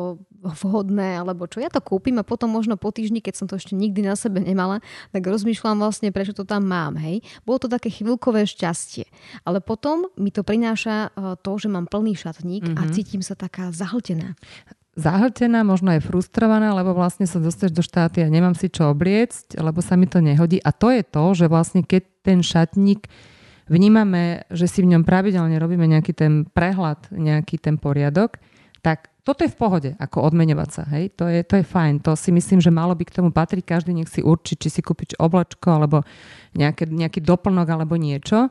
vhodné, 0.42 1.20
alebo 1.20 1.48
čo. 1.48 1.62
Ja 1.62 1.72
to 1.72 1.80
kúpim 1.80 2.20
a 2.20 2.24
potom 2.26 2.52
možno 2.52 2.76
po 2.76 2.92
týždni, 2.92 3.24
keď 3.24 3.34
som 3.34 3.46
to 3.46 3.56
ešte 3.56 3.72
nikdy 3.72 4.04
na 4.04 4.14
sebe 4.18 4.42
nemala, 4.42 4.84
tak 5.10 5.24
rozmýšľam 5.24 5.80
vlastne, 5.80 6.12
prečo 6.12 6.36
to 6.36 6.44
tam 6.44 6.68
mám. 6.68 6.98
Hej. 7.00 7.24
Bolo 7.42 7.62
to 7.62 7.68
také 7.72 7.88
chvíľkové 7.88 8.44
šťastie. 8.44 9.08
Ale 9.46 9.64
potom 9.64 10.08
mi 10.20 10.28
to 10.30 10.44
prináša 10.44 11.12
to, 11.40 11.52
že 11.56 11.68
mám 11.72 11.88
plný 11.88 12.16
šatník 12.18 12.68
mm-hmm. 12.68 12.78
a 12.78 12.82
mhm. 12.86 12.92
cítim 12.92 13.22
sa 13.24 13.38
taká 13.38 13.72
zahltená 13.72 14.36
zahltená, 14.96 15.60
možno 15.60 15.92
aj 15.92 16.08
frustrovaná, 16.08 16.72
lebo 16.72 16.96
vlastne 16.96 17.28
sa 17.28 17.36
dostaneš 17.36 17.76
do 17.76 17.84
štáty 17.84 18.24
a 18.24 18.32
nemám 18.32 18.56
si 18.56 18.72
čo 18.72 18.88
obliecť, 18.88 19.60
lebo 19.60 19.84
sa 19.84 19.92
mi 19.94 20.08
to 20.08 20.24
nehodí. 20.24 20.56
A 20.64 20.72
to 20.72 20.88
je 20.88 21.04
to, 21.04 21.24
že 21.36 21.52
vlastne 21.52 21.84
keď 21.84 22.02
ten 22.24 22.40
šatník 22.40 23.04
vnímame, 23.68 24.48
že 24.48 24.66
si 24.66 24.80
v 24.80 24.96
ňom 24.96 25.04
pravidelne 25.04 25.60
robíme 25.60 25.84
nejaký 25.84 26.16
ten 26.16 26.48
prehľad, 26.48 27.12
nejaký 27.12 27.60
ten 27.60 27.76
poriadok, 27.76 28.40
tak 28.80 29.12
toto 29.26 29.42
je 29.42 29.50
v 29.50 29.58
pohode, 29.58 29.90
ako 29.98 30.22
odmeňovať 30.30 30.68
sa. 30.70 30.82
Hej? 30.94 31.18
To, 31.18 31.26
je, 31.26 31.42
to 31.42 31.58
je 31.58 31.66
fajn. 31.66 31.98
To 32.06 32.14
si 32.14 32.30
myslím, 32.30 32.62
že 32.62 32.70
malo 32.70 32.94
by 32.94 33.02
k 33.02 33.18
tomu 33.18 33.34
patriť. 33.34 33.66
Každý 33.66 33.90
nech 33.90 34.06
si 34.06 34.22
určí, 34.22 34.54
či 34.54 34.70
si 34.70 34.78
kúpiť 34.86 35.18
oblačko, 35.18 35.82
alebo 35.82 36.06
nejaké, 36.54 36.86
nejaký 36.86 37.26
doplnok, 37.26 37.66
alebo 37.66 37.98
niečo. 37.98 38.46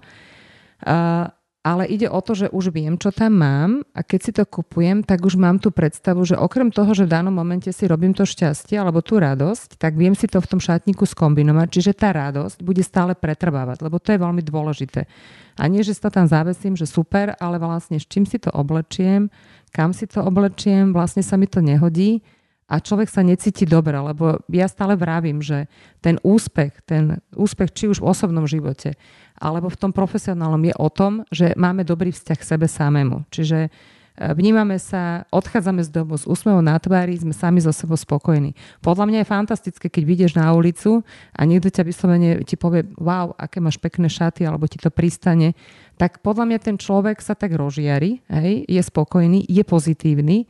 Uh, 0.84 1.32
ale 1.66 1.90
ide 1.90 2.06
o 2.06 2.22
to, 2.22 2.38
že 2.38 2.54
už 2.54 2.70
viem, 2.70 2.94
čo 2.94 3.10
tam 3.10 3.42
mám 3.42 3.82
a 3.98 4.06
keď 4.06 4.20
si 4.22 4.32
to 4.38 4.46
kupujem, 4.46 5.02
tak 5.02 5.26
už 5.26 5.34
mám 5.34 5.58
tú 5.58 5.74
predstavu, 5.74 6.22
že 6.22 6.38
okrem 6.38 6.70
toho, 6.70 6.94
že 6.94 7.10
v 7.10 7.18
danom 7.18 7.34
momente 7.34 7.74
si 7.74 7.90
robím 7.90 8.14
to 8.14 8.22
šťastie 8.22 8.78
alebo 8.78 9.02
tú 9.02 9.18
radosť, 9.18 9.82
tak 9.82 9.98
viem 9.98 10.14
si 10.14 10.30
to 10.30 10.38
v 10.38 10.46
tom 10.46 10.62
šatníku 10.62 11.10
skombinovať, 11.10 11.68
čiže 11.74 11.98
tá 11.98 12.14
radosť 12.14 12.62
bude 12.62 12.86
stále 12.86 13.18
pretrvávať, 13.18 13.82
lebo 13.82 13.98
to 13.98 14.14
je 14.14 14.22
veľmi 14.22 14.46
dôležité. 14.46 15.10
A 15.58 15.66
nie, 15.66 15.82
že 15.82 15.98
to 15.98 16.14
tam 16.14 16.30
zavesím, 16.30 16.78
že 16.78 16.86
super, 16.86 17.34
ale 17.42 17.58
vlastne 17.58 17.98
s 17.98 18.06
čím 18.06 18.30
si 18.30 18.38
to 18.38 18.54
oblečiem, 18.54 19.34
kam 19.76 19.92
si 19.92 20.08
to 20.08 20.24
oblečiem, 20.24 20.96
vlastne 20.96 21.20
sa 21.20 21.36
mi 21.36 21.52
to 21.52 21.60
nehodí 21.60 22.24
a 22.72 22.80
človek 22.80 23.12
sa 23.12 23.22
necíti 23.22 23.68
dobre, 23.68 24.00
lebo 24.00 24.40
ja 24.48 24.72
stále 24.72 24.96
vravím, 24.96 25.44
že 25.44 25.68
ten 26.00 26.16
úspech, 26.24 26.88
ten 26.88 27.20
úspech 27.36 27.76
či 27.76 27.92
už 27.92 28.00
v 28.00 28.08
osobnom 28.08 28.48
živote, 28.48 28.96
alebo 29.36 29.68
v 29.68 29.78
tom 29.78 29.92
profesionálnom 29.92 30.64
je 30.64 30.76
o 30.80 30.90
tom, 30.90 31.28
že 31.28 31.52
máme 31.60 31.84
dobrý 31.84 32.16
vzťah 32.16 32.38
k 32.40 32.50
sebe 32.56 32.72
samému. 32.72 33.28
Čiže 33.30 33.68
vnímame 34.16 34.80
sa, 34.80 35.28
odchádzame 35.32 35.84
z 35.84 35.90
domu 35.92 36.16
s 36.16 36.24
úsmevom 36.24 36.64
na 36.64 36.80
tvári, 36.80 37.20
sme 37.20 37.36
sami 37.36 37.60
so 37.60 37.76
sebou 37.76 38.00
spokojní. 38.00 38.56
Podľa 38.80 39.06
mňa 39.12 39.18
je 39.22 39.32
fantastické, 39.32 39.86
keď 39.92 40.04
vyjdeš 40.08 40.32
na 40.40 40.52
ulicu 40.56 41.04
a 41.36 41.42
niekto 41.44 41.68
ťa 41.68 41.84
vyslovene 41.84 42.30
ti 42.48 42.56
povie, 42.56 42.88
wow, 42.96 43.36
aké 43.36 43.60
máš 43.60 43.76
pekné 43.76 44.08
šaty, 44.08 44.48
alebo 44.48 44.68
ti 44.72 44.80
to 44.80 44.88
pristane, 44.88 45.54
tak 46.00 46.24
podľa 46.24 46.48
mňa 46.48 46.60
ten 46.60 46.76
človek 46.80 47.20
sa 47.20 47.36
tak 47.36 47.56
rozžiari, 47.56 48.24
hej, 48.28 48.68
je 48.68 48.82
spokojný, 48.84 49.44
je 49.48 49.64
pozitívny, 49.64 50.48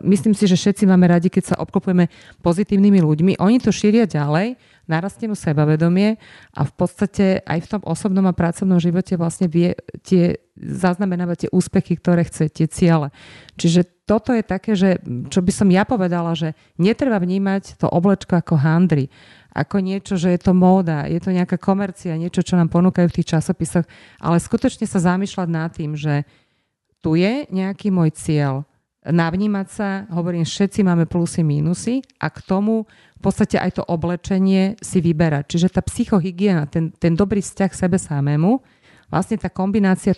myslím 0.00 0.32
si, 0.32 0.48
že 0.48 0.56
všetci 0.56 0.88
máme 0.88 1.04
radi, 1.08 1.28
keď 1.28 1.54
sa 1.54 1.60
obklopujeme 1.60 2.08
pozitívnymi 2.40 3.00
ľuďmi. 3.04 3.32
Oni 3.40 3.60
to 3.60 3.68
šíria 3.68 4.08
ďalej 4.08 4.56
narastie 4.88 5.28
mu 5.28 5.36
sebavedomie 5.36 6.16
a 6.56 6.64
v 6.64 6.72
podstate 6.72 7.44
aj 7.44 7.58
v 7.60 7.70
tom 7.76 7.82
osobnom 7.84 8.24
a 8.24 8.32
pracovnom 8.32 8.80
živote 8.80 9.20
vlastne 9.20 9.46
vie 9.46 9.76
tie 10.00 10.40
zaznamenávať 10.56 11.46
tie 11.46 11.50
úspechy, 11.52 12.00
ktoré 12.00 12.24
chce, 12.24 12.48
tie 12.48 12.66
ciele. 12.66 13.12
Čiže 13.60 13.84
toto 14.08 14.32
je 14.32 14.40
také, 14.40 14.72
že 14.72 15.04
čo 15.28 15.44
by 15.44 15.52
som 15.52 15.68
ja 15.68 15.84
povedala, 15.84 16.32
že 16.32 16.56
netreba 16.80 17.20
vnímať 17.20 17.76
to 17.76 17.86
oblečko 17.86 18.40
ako 18.40 18.56
handry, 18.56 19.12
ako 19.52 19.84
niečo, 19.84 20.16
že 20.16 20.32
je 20.32 20.40
to 20.40 20.56
móda, 20.56 21.04
je 21.04 21.20
to 21.20 21.36
nejaká 21.36 21.60
komercia, 21.60 22.16
niečo, 22.16 22.40
čo 22.40 22.56
nám 22.56 22.72
ponúkajú 22.72 23.12
v 23.12 23.16
tých 23.20 23.36
časopisoch, 23.36 23.84
ale 24.16 24.40
skutočne 24.40 24.88
sa 24.88 25.04
zamýšľať 25.04 25.48
nad 25.52 25.68
tým, 25.68 25.92
že 25.92 26.24
tu 27.04 27.14
je 27.14 27.44
nejaký 27.52 27.92
môj 27.92 28.16
cieľ, 28.16 28.64
navnímať 29.06 29.66
sa, 29.70 29.88
hovorím, 30.10 30.42
všetci 30.42 30.82
máme 30.82 31.06
plusy, 31.06 31.46
mínusy 31.46 32.02
a 32.18 32.28
k 32.28 32.42
tomu 32.42 32.84
v 33.18 33.20
podstate 33.22 33.58
aj 33.58 33.78
to 33.78 33.82
oblečenie 33.86 34.78
si 34.82 34.98
vyberať. 34.98 35.44
Čiže 35.54 35.68
tá 35.78 35.82
psychohygiena, 35.82 36.66
ten, 36.66 36.90
ten 36.94 37.14
dobrý 37.14 37.38
vzťah 37.38 37.70
k 37.70 37.80
sebe 37.86 37.98
samému, 37.98 38.58
vlastne 39.10 39.38
tá 39.38 39.50
kombinácia 39.50 40.14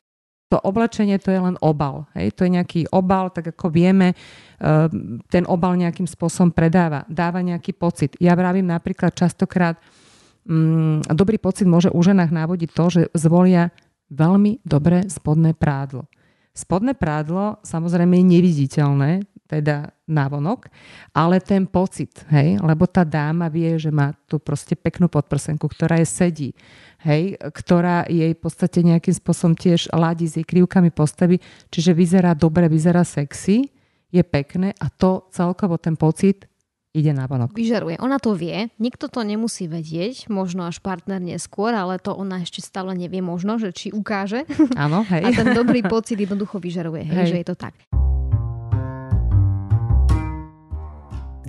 to 0.50 0.58
oblečenie 0.58 1.14
to 1.22 1.30
je 1.30 1.38
len 1.38 1.54
obal. 1.62 2.10
Hej? 2.18 2.34
To 2.34 2.42
je 2.42 2.50
nejaký 2.58 2.80
obal, 2.90 3.30
tak 3.30 3.54
ako 3.54 3.70
vieme, 3.70 4.18
ehm, 4.58 5.22
ten 5.30 5.46
obal 5.46 5.78
nejakým 5.78 6.10
spôsobom 6.10 6.50
predáva, 6.50 7.06
dáva 7.06 7.38
nejaký 7.38 7.70
pocit. 7.70 8.18
Ja 8.18 8.34
vravím 8.34 8.66
napríklad 8.66 9.14
častokrát, 9.14 9.78
mm, 10.50 11.06
dobrý 11.14 11.38
pocit 11.38 11.70
môže 11.70 11.94
u 11.94 12.00
ženách 12.02 12.34
návodiť 12.34 12.70
to, 12.74 12.84
že 12.90 13.02
zvolia 13.14 13.70
veľmi 14.10 14.58
dobré 14.66 15.06
spodné 15.06 15.54
prádlo. 15.54 16.10
Spodné 16.60 16.92
prádlo 16.92 17.56
samozrejme 17.64 18.20
je 18.20 18.26
neviditeľné, 18.36 19.10
teda 19.48 19.90
návonok, 20.06 20.70
ale 21.10 21.42
ten 21.42 21.66
pocit, 21.66 22.22
hej, 22.30 22.60
lebo 22.62 22.86
tá 22.86 23.02
dáma 23.02 23.50
vie, 23.50 23.74
že 23.80 23.90
má 23.90 24.14
tú 24.30 24.38
proste 24.38 24.78
peknú 24.78 25.10
podprsenku, 25.10 25.66
ktorá 25.66 25.98
je 25.98 26.06
sedí, 26.06 26.50
hej, 27.02 27.34
ktorá 27.40 28.06
jej 28.06 28.30
v 28.30 28.40
podstate 28.40 28.84
nejakým 28.86 29.16
spôsobom 29.16 29.58
tiež 29.58 29.90
ladí 29.90 30.30
s 30.30 30.38
jej 30.38 30.46
krivkami 30.46 30.94
postavy, 30.94 31.42
čiže 31.72 31.96
vyzerá 31.96 32.36
dobre, 32.36 32.70
vyzerá 32.70 33.02
sexy, 33.02 33.66
je 34.10 34.22
pekné 34.22 34.70
a 34.78 34.86
to 34.86 35.26
celkovo 35.34 35.78
ten 35.82 35.98
pocit 35.98 36.46
ide 36.90 37.12
na 37.14 37.30
vonok. 37.30 37.54
Vyžaruje. 37.54 37.98
Ona 38.02 38.18
to 38.18 38.34
vie, 38.34 38.70
nikto 38.82 39.06
to 39.06 39.22
nemusí 39.22 39.70
vedieť, 39.70 40.26
možno 40.26 40.66
až 40.66 40.82
partner 40.82 41.22
neskôr, 41.22 41.70
ale 41.70 42.02
to 42.02 42.10
ona 42.14 42.42
ešte 42.42 42.62
stále 42.62 42.94
nevie 42.98 43.22
možno, 43.22 43.58
že 43.62 43.70
či 43.70 43.94
ukáže. 43.94 44.46
Áno, 44.74 45.06
hej. 45.12 45.22
A 45.22 45.28
ten 45.30 45.54
dobrý 45.54 45.86
pocit 45.86 46.18
jednoducho 46.18 46.58
vyžaruje, 46.58 47.06
hej, 47.06 47.16
hej. 47.16 47.28
že 47.30 47.36
je 47.42 47.46
to 47.46 47.56
tak. 47.58 47.74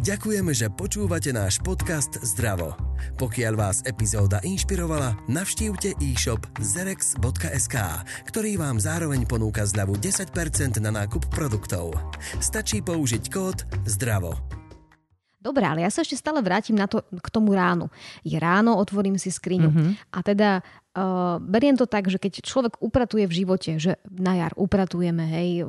Ďakujeme, 0.02 0.50
že 0.50 0.66
počúvate 0.74 1.30
náš 1.30 1.62
podcast 1.62 2.18
Zdravo. 2.26 2.74
Pokiaľ 3.22 3.54
vás 3.54 3.86
epizóda 3.86 4.42
inšpirovala, 4.42 5.14
navštívte 5.30 5.94
e-shop 6.02 6.42
zerex.sk, 6.58 7.78
ktorý 8.26 8.58
vám 8.58 8.82
zároveň 8.82 9.30
ponúka 9.30 9.62
zľavu 9.62 10.02
10% 10.02 10.82
na 10.82 10.90
nákup 10.90 11.30
produktov. 11.30 11.94
Stačí 12.42 12.82
použiť 12.82 13.30
kód 13.30 13.62
ZDRAVO. 13.86 14.51
Dobre, 15.42 15.66
ale 15.66 15.82
ja 15.82 15.90
sa 15.90 16.06
ešte 16.06 16.14
stále 16.14 16.38
vrátim 16.46 16.78
na 16.78 16.86
to, 16.86 17.02
k 17.02 17.28
tomu 17.34 17.58
ránu. 17.58 17.90
Je 18.22 18.38
ráno, 18.38 18.78
otvorím 18.78 19.18
si 19.18 19.34
skriňu. 19.34 19.74
Mm-hmm. 19.74 19.92
A 20.14 20.18
teda 20.22 20.50
Uh, 20.92 21.40
beriem 21.40 21.80
to 21.80 21.88
tak, 21.88 22.12
že 22.12 22.20
keď 22.20 22.44
človek 22.44 22.84
upratuje 22.84 23.24
v 23.24 23.32
živote, 23.32 23.80
že 23.80 23.96
na 24.12 24.36
jar 24.36 24.52
upratujeme, 24.60 25.24
hej, 25.24 25.64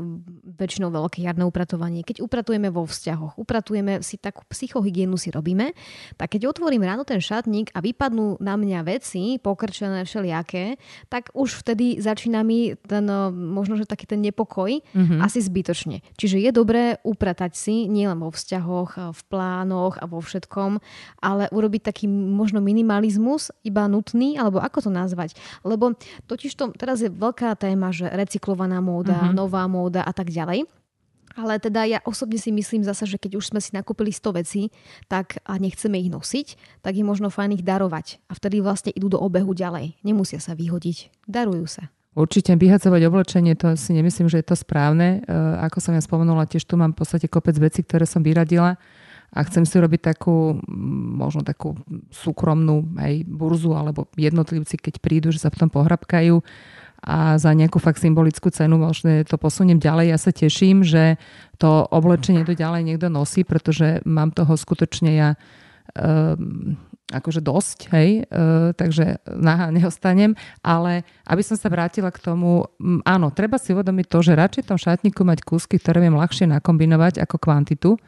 väčšinou 0.58 0.90
veľké 0.90 1.22
jarné 1.22 1.46
upratovanie, 1.46 2.02
keď 2.02 2.26
upratujeme 2.26 2.74
vo 2.74 2.82
vzťahoch, 2.82 3.38
upratujeme 3.38 4.02
si 4.02 4.18
takú 4.18 4.42
psychohygienu 4.50 5.14
si 5.14 5.30
robíme, 5.30 5.78
tak 6.18 6.34
keď 6.34 6.50
otvorím 6.50 6.82
ráno 6.82 7.06
ten 7.06 7.22
šatník 7.22 7.70
a 7.70 7.78
vypadnú 7.78 8.42
na 8.42 8.58
mňa 8.58 8.82
veci, 8.82 9.38
pokrčené 9.38 10.02
všelijaké, 10.02 10.82
tak 11.06 11.30
už 11.38 11.54
vtedy 11.62 12.02
začína 12.02 12.42
mi 12.42 12.74
ten, 12.74 13.06
možno, 13.30 13.78
že 13.78 13.86
taký 13.86 14.10
ten 14.10 14.18
nepokoj 14.26 14.74
mm-hmm. 14.74 15.22
asi 15.22 15.38
zbytočne. 15.38 16.02
Čiže 16.18 16.42
je 16.42 16.50
dobré 16.50 16.98
upratať 17.06 17.54
si 17.54 17.86
nielen 17.86 18.18
vo 18.18 18.34
vzťahoch, 18.34 19.14
v 19.14 19.20
plánoch 19.30 20.02
a 20.02 20.10
vo 20.10 20.18
všetkom, 20.18 20.82
ale 21.22 21.46
urobiť 21.54 21.94
taký 21.94 22.10
možno 22.10 22.58
minimalizmus, 22.58 23.54
iba 23.62 23.86
nutný, 23.86 24.34
alebo 24.34 24.58
ako 24.58 24.78
to 24.82 24.90
nazvať, 24.90 25.10
nazvať. 25.12 25.36
Lebo 25.60 25.92
totiž 26.24 26.56
to 26.56 26.72
teraz 26.72 27.04
je 27.04 27.12
veľká 27.12 27.52
téma, 27.60 27.92
že 27.92 28.08
recyklovaná 28.08 28.80
móda, 28.80 29.28
uh-huh. 29.28 29.36
nová 29.36 29.68
móda 29.68 30.00
a 30.00 30.12
tak 30.16 30.32
ďalej. 30.32 30.64
Ale 31.32 31.56
teda 31.56 31.88
ja 31.88 31.98
osobne 32.04 32.36
si 32.36 32.52
myslím 32.52 32.84
zase, 32.84 33.08
že 33.08 33.16
keď 33.16 33.40
už 33.40 33.52
sme 33.52 33.60
si 33.60 33.72
nakúpili 33.72 34.12
100 34.12 34.40
vecí 34.40 34.68
tak 35.08 35.40
a 35.48 35.56
nechceme 35.56 35.96
ich 35.96 36.12
nosiť, 36.12 36.80
tak 36.84 36.92
je 36.92 37.04
možno 37.04 37.32
fajn 37.32 37.56
ich 37.56 37.64
darovať. 37.64 38.20
A 38.28 38.36
vtedy 38.36 38.60
vlastne 38.60 38.92
idú 38.92 39.08
do 39.08 39.16
obehu 39.16 39.56
ďalej. 39.56 39.96
Nemusia 40.04 40.44
sa 40.44 40.52
vyhodiť. 40.52 41.08
Darujú 41.24 41.64
sa. 41.64 41.88
Určite 42.12 42.52
vyhadzovať 42.60 43.08
oblečenie, 43.08 43.56
to 43.56 43.72
si 43.80 43.96
nemyslím, 43.96 44.28
že 44.28 44.44
je 44.44 44.46
to 44.52 44.60
správne. 44.60 45.24
E, 45.24 45.32
ako 45.64 45.80
som 45.80 45.96
ja 45.96 46.04
spomenula, 46.04 46.44
tiež 46.44 46.68
tu 46.68 46.76
mám 46.76 46.92
v 46.92 47.00
podstate 47.00 47.24
kopec 47.24 47.56
vecí, 47.56 47.80
ktoré 47.80 48.04
som 48.04 48.20
vyradila 48.20 48.76
a 49.32 49.40
chcem 49.48 49.64
si 49.64 49.80
robiť 49.80 50.12
takú, 50.12 50.60
možno 51.16 51.40
takú 51.40 51.72
súkromnú 52.12 52.84
aj 53.00 53.24
burzu, 53.24 53.72
alebo 53.72 54.04
jednotlivci, 54.12 54.76
keď 54.76 55.00
prídu, 55.00 55.28
že 55.32 55.40
sa 55.40 55.48
v 55.48 55.64
tom 55.64 55.70
pohrabkajú 55.72 56.44
a 57.02 57.34
za 57.34 57.50
nejakú 57.50 57.82
fakt 57.82 57.98
symbolickú 57.98 58.54
cenu 58.54 58.78
možno 58.78 59.26
to 59.26 59.34
posuniem 59.34 59.82
ďalej. 59.82 60.14
Ja 60.14 60.18
sa 60.22 60.30
teším, 60.30 60.86
že 60.86 61.18
to 61.58 61.88
oblečenie 61.90 62.46
to 62.46 62.54
ďalej 62.54 62.86
niekto 62.86 63.10
nosí, 63.10 63.42
pretože 63.42 64.04
mám 64.06 64.30
toho 64.30 64.54
skutočne 64.54 65.10
ja 65.10 65.28
um, 65.98 66.78
akože 67.10 67.42
dosť, 67.42 67.78
hej, 67.90 68.24
uh, 68.24 68.70
takže 68.78 69.18
naha 69.26 69.74
neostanem, 69.74 70.38
ale 70.62 71.02
aby 71.26 71.42
som 71.42 71.58
sa 71.58 71.66
vrátila 71.66 72.14
k 72.14 72.22
tomu, 72.22 72.70
um, 72.78 73.02
áno, 73.02 73.34
treba 73.34 73.58
si 73.58 73.74
uvedomiť 73.74 74.06
to, 74.06 74.18
že 74.22 74.38
radšej 74.38 74.62
v 74.62 74.70
tom 74.70 74.78
šatníku 74.78 75.20
mať 75.26 75.42
kúsky, 75.42 75.82
ktoré 75.82 76.06
viem 76.06 76.14
ľahšie 76.14 76.46
nakombinovať 76.46 77.18
ako 77.18 77.36
kvantitu, 77.42 77.98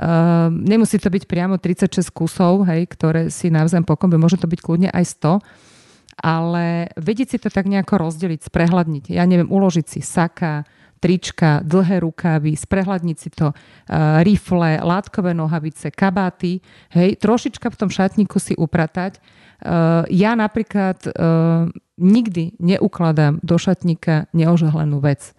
Uh, 0.00 0.48
nemusí 0.48 0.96
to 0.96 1.12
byť 1.12 1.28
priamo 1.28 1.60
36 1.60 2.08
kusov, 2.08 2.64
hej, 2.64 2.88
ktoré 2.88 3.28
si 3.28 3.52
navzájom 3.52 3.84
pokombe, 3.84 4.16
môže 4.16 4.40
to 4.40 4.48
byť 4.48 4.60
kľudne 4.64 4.88
aj 4.88 5.04
100, 5.20 6.24
ale 6.24 6.88
vedieť 6.96 7.36
si 7.36 7.38
to 7.38 7.52
tak 7.52 7.68
nejako 7.68 8.00
rozdeliť, 8.08 8.40
sprehľadniť. 8.48 9.12
Ja 9.12 9.28
neviem, 9.28 9.52
uložiť 9.52 9.84
si 9.84 10.00
saka, 10.00 10.64
trička, 11.04 11.60
dlhé 11.68 12.00
rukávy, 12.00 12.56
sprehľadniť 12.56 13.16
si 13.20 13.28
to, 13.28 13.52
uh, 13.52 14.24
rifle, 14.24 14.80
látkové 14.80 15.36
nohavice, 15.36 15.92
kabáty, 15.92 16.64
hej, 16.96 17.20
trošička 17.20 17.68
v 17.68 17.76
tom 17.76 17.92
šatníku 17.92 18.40
si 18.40 18.56
upratať. 18.56 19.20
Uh, 19.60 20.08
ja 20.08 20.32
napríklad 20.32 20.96
uh, 21.12 21.68
nikdy 22.00 22.56
neukladám 22.56 23.36
do 23.44 23.60
šatníka 23.60 24.32
neožehlenú 24.32 25.04
vec. 25.04 25.36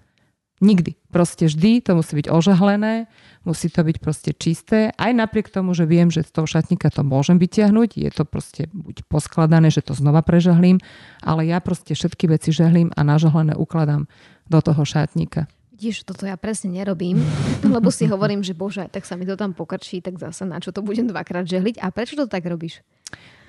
Nikdy. 0.61 1.00
Proste 1.11 1.51
vždy 1.51 1.83
to 1.83 1.91
musí 1.99 2.15
byť 2.15 2.27
ožahlené, 2.31 3.11
musí 3.43 3.67
to 3.67 3.83
byť 3.83 3.97
proste 3.99 4.31
čisté. 4.31 4.95
Aj 4.95 5.11
napriek 5.11 5.51
tomu, 5.51 5.75
že 5.75 5.83
viem, 5.83 6.07
že 6.07 6.23
z 6.23 6.31
toho 6.31 6.47
šatníka 6.47 6.87
to 6.87 7.03
môžem 7.03 7.35
vyťahnuť, 7.35 7.99
je 7.99 8.11
to 8.15 8.23
proste 8.23 8.71
buď 8.71 9.03
poskladané, 9.11 9.67
že 9.67 9.83
to 9.83 9.91
znova 9.91 10.23
prežahlím, 10.23 10.79
ale 11.19 11.51
ja 11.51 11.59
proste 11.59 11.91
všetky 11.91 12.31
veci 12.31 12.55
žehlím 12.55 12.95
a 12.95 13.03
nažahlené 13.03 13.59
ukladám 13.59 14.07
do 14.47 14.59
toho 14.63 14.87
šatníka. 14.87 15.51
Vidíš, 15.75 16.05
toto 16.05 16.29
ja 16.29 16.37
presne 16.37 16.77
nerobím, 16.77 17.19
lebo 17.65 17.89
si 17.89 18.05
hovorím, 18.05 18.45
že 18.45 18.53
bože, 18.53 18.85
tak 18.87 19.01
sa 19.01 19.17
mi 19.17 19.25
to 19.25 19.33
tam 19.33 19.57
pokrčí, 19.57 19.99
tak 19.99 20.21
zase 20.21 20.45
na 20.45 20.61
čo 20.61 20.69
to 20.69 20.85
budem 20.85 21.09
dvakrát 21.09 21.43
žehliť. 21.43 21.81
A 21.81 21.89
prečo 21.89 22.13
to 22.13 22.29
tak 22.29 22.45
robíš? 22.45 22.85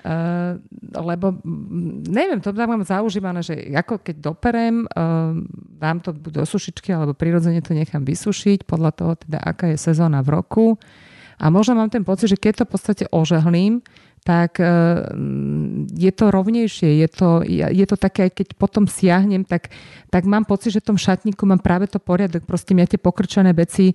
Uh, 0.03 0.59
lebo 0.99 1.39
neviem, 2.11 2.43
to 2.43 2.51
tam 2.51 2.75
mám 2.75 2.83
zaužívané, 2.83 3.39
že 3.39 3.55
ako 3.71 4.03
keď 4.03 4.15
doperem, 4.19 4.83
uh, 4.83 5.31
dám 5.83 5.99
to 5.99 6.15
buď 6.15 6.31
do 6.39 6.45
sušičky, 6.47 6.95
alebo 6.95 7.11
prirodzene 7.11 7.59
to 7.59 7.75
nechám 7.75 8.07
vysušiť, 8.07 8.63
podľa 8.63 8.91
toho 8.95 9.13
teda, 9.19 9.43
aká 9.43 9.75
je 9.75 9.77
sezóna 9.77 10.23
v 10.23 10.39
roku. 10.39 10.65
A 11.43 11.51
možno 11.51 11.75
mám 11.75 11.91
ten 11.91 12.07
pocit, 12.07 12.31
že 12.31 12.39
keď 12.39 12.63
to 12.63 12.65
v 12.65 12.71
podstate 12.71 13.03
ožehlím, 13.11 13.83
tak 14.23 14.63
e, 14.63 14.71
je 15.91 16.11
to 16.15 16.31
rovnejšie, 16.31 17.03
je 17.03 17.07
to, 17.11 17.43
je 17.51 17.83
to 17.83 17.99
také, 17.99 18.31
keď 18.31 18.55
potom 18.55 18.87
siahnem, 18.87 19.43
tak, 19.43 19.67
tak 20.07 20.23
mám 20.23 20.47
pocit, 20.47 20.71
že 20.71 20.79
v 20.79 20.95
tom 20.95 20.97
šatníku 20.97 21.43
mám 21.43 21.59
práve 21.59 21.91
to 21.91 21.99
poriadok, 21.99 22.47
proste 22.47 22.71
mňa 22.71 22.87
tie 22.87 22.99
pokrčené 23.03 23.51
veci 23.51 23.91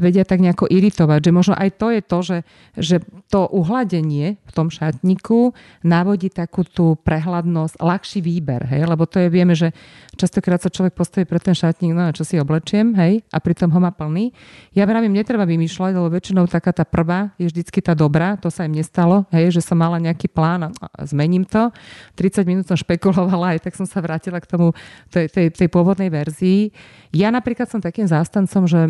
vedia 0.00 0.24
tak 0.24 0.40
nejako 0.40 0.66
iritovať, 0.66 1.28
že 1.28 1.30
možno 1.30 1.54
aj 1.54 1.70
to 1.76 1.86
je 1.92 2.00
to, 2.00 2.18
že, 2.24 2.38
že 2.74 2.96
to 3.28 3.46
uhladenie 3.52 4.40
v 4.42 4.52
tom 4.52 4.72
šatníku 4.72 5.52
navodí 5.84 6.32
takú 6.32 6.64
tú 6.64 6.96
prehľadnosť, 6.98 7.78
ľahší 7.78 8.20
výber, 8.24 8.66
hej, 8.66 8.88
lebo 8.88 9.04
to 9.06 9.20
je, 9.22 9.28
vieme, 9.28 9.52
že 9.52 9.70
častokrát 10.16 10.58
sa 10.58 10.72
človek 10.72 10.96
postaví 10.96 11.24
pre 11.28 11.38
ten 11.38 11.54
šatník, 11.54 11.92
no 11.92 12.10
čo 12.10 12.24
si 12.24 12.40
oblečiem, 12.40 12.96
hej, 12.96 13.22
a 13.28 13.38
pritom 13.38 13.70
ho 13.70 13.78
má 13.78 13.92
plný. 13.92 14.32
Ja 14.72 14.88
vravím, 14.88 15.14
netreba 15.14 15.44
vymýšľať, 15.44 15.92
lebo 15.94 16.08
väčšinou 16.08 16.48
taká 16.48 16.72
tá 16.72 16.84
prvá 16.88 17.30
je 17.36 17.46
vždycky 17.48 17.84
tá 17.84 17.92
dobrá, 17.92 18.40
to 18.40 18.48
sa 18.48 18.64
im 18.66 18.74
nestalo, 18.74 19.28
hej, 19.30 19.52
že 19.52 19.62
som 19.62 19.78
mala 19.78 20.00
nejaký 20.00 20.32
plán 20.32 20.72
a 20.72 20.72
zmením 21.04 21.44
to. 21.46 21.70
30 22.16 22.48
minút 22.48 22.64
som 22.66 22.76
špekulovala, 22.76 23.56
aj 23.56 23.68
tak 23.68 23.76
som 23.76 23.86
sa 23.86 24.00
vrátila 24.00 24.40
k 24.40 24.48
tomu, 24.48 24.74
tej, 25.12 25.28
tej, 25.28 25.46
tej 25.52 25.68
pôvodnej 25.68 26.08
verzii. 26.08 26.72
Ja 27.12 27.28
napríklad 27.28 27.68
som 27.68 27.84
takým 27.84 28.08
zástancom, 28.08 28.64
že 28.64 28.88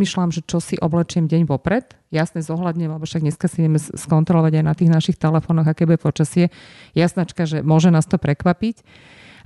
premyšľam, 0.00 0.32
že 0.32 0.40
čo 0.48 0.64
si 0.64 0.80
oblečiem 0.80 1.28
deň 1.28 1.44
vopred. 1.44 1.92
Jasne 2.08 2.40
zohľadne, 2.40 2.88
lebo 2.88 3.04
však 3.04 3.20
dneska 3.20 3.52
si 3.52 3.60
ideme 3.60 3.76
skontrolovať 3.76 4.56
aj 4.56 4.64
na 4.64 4.72
tých 4.72 4.88
našich 4.88 5.20
telefónoch, 5.20 5.68
aké 5.68 5.84
bude 5.84 6.00
počasie. 6.00 6.48
Jasnačka, 6.96 7.44
že 7.44 7.60
môže 7.60 7.92
nás 7.92 8.08
to 8.08 8.16
prekvapiť 8.16 8.80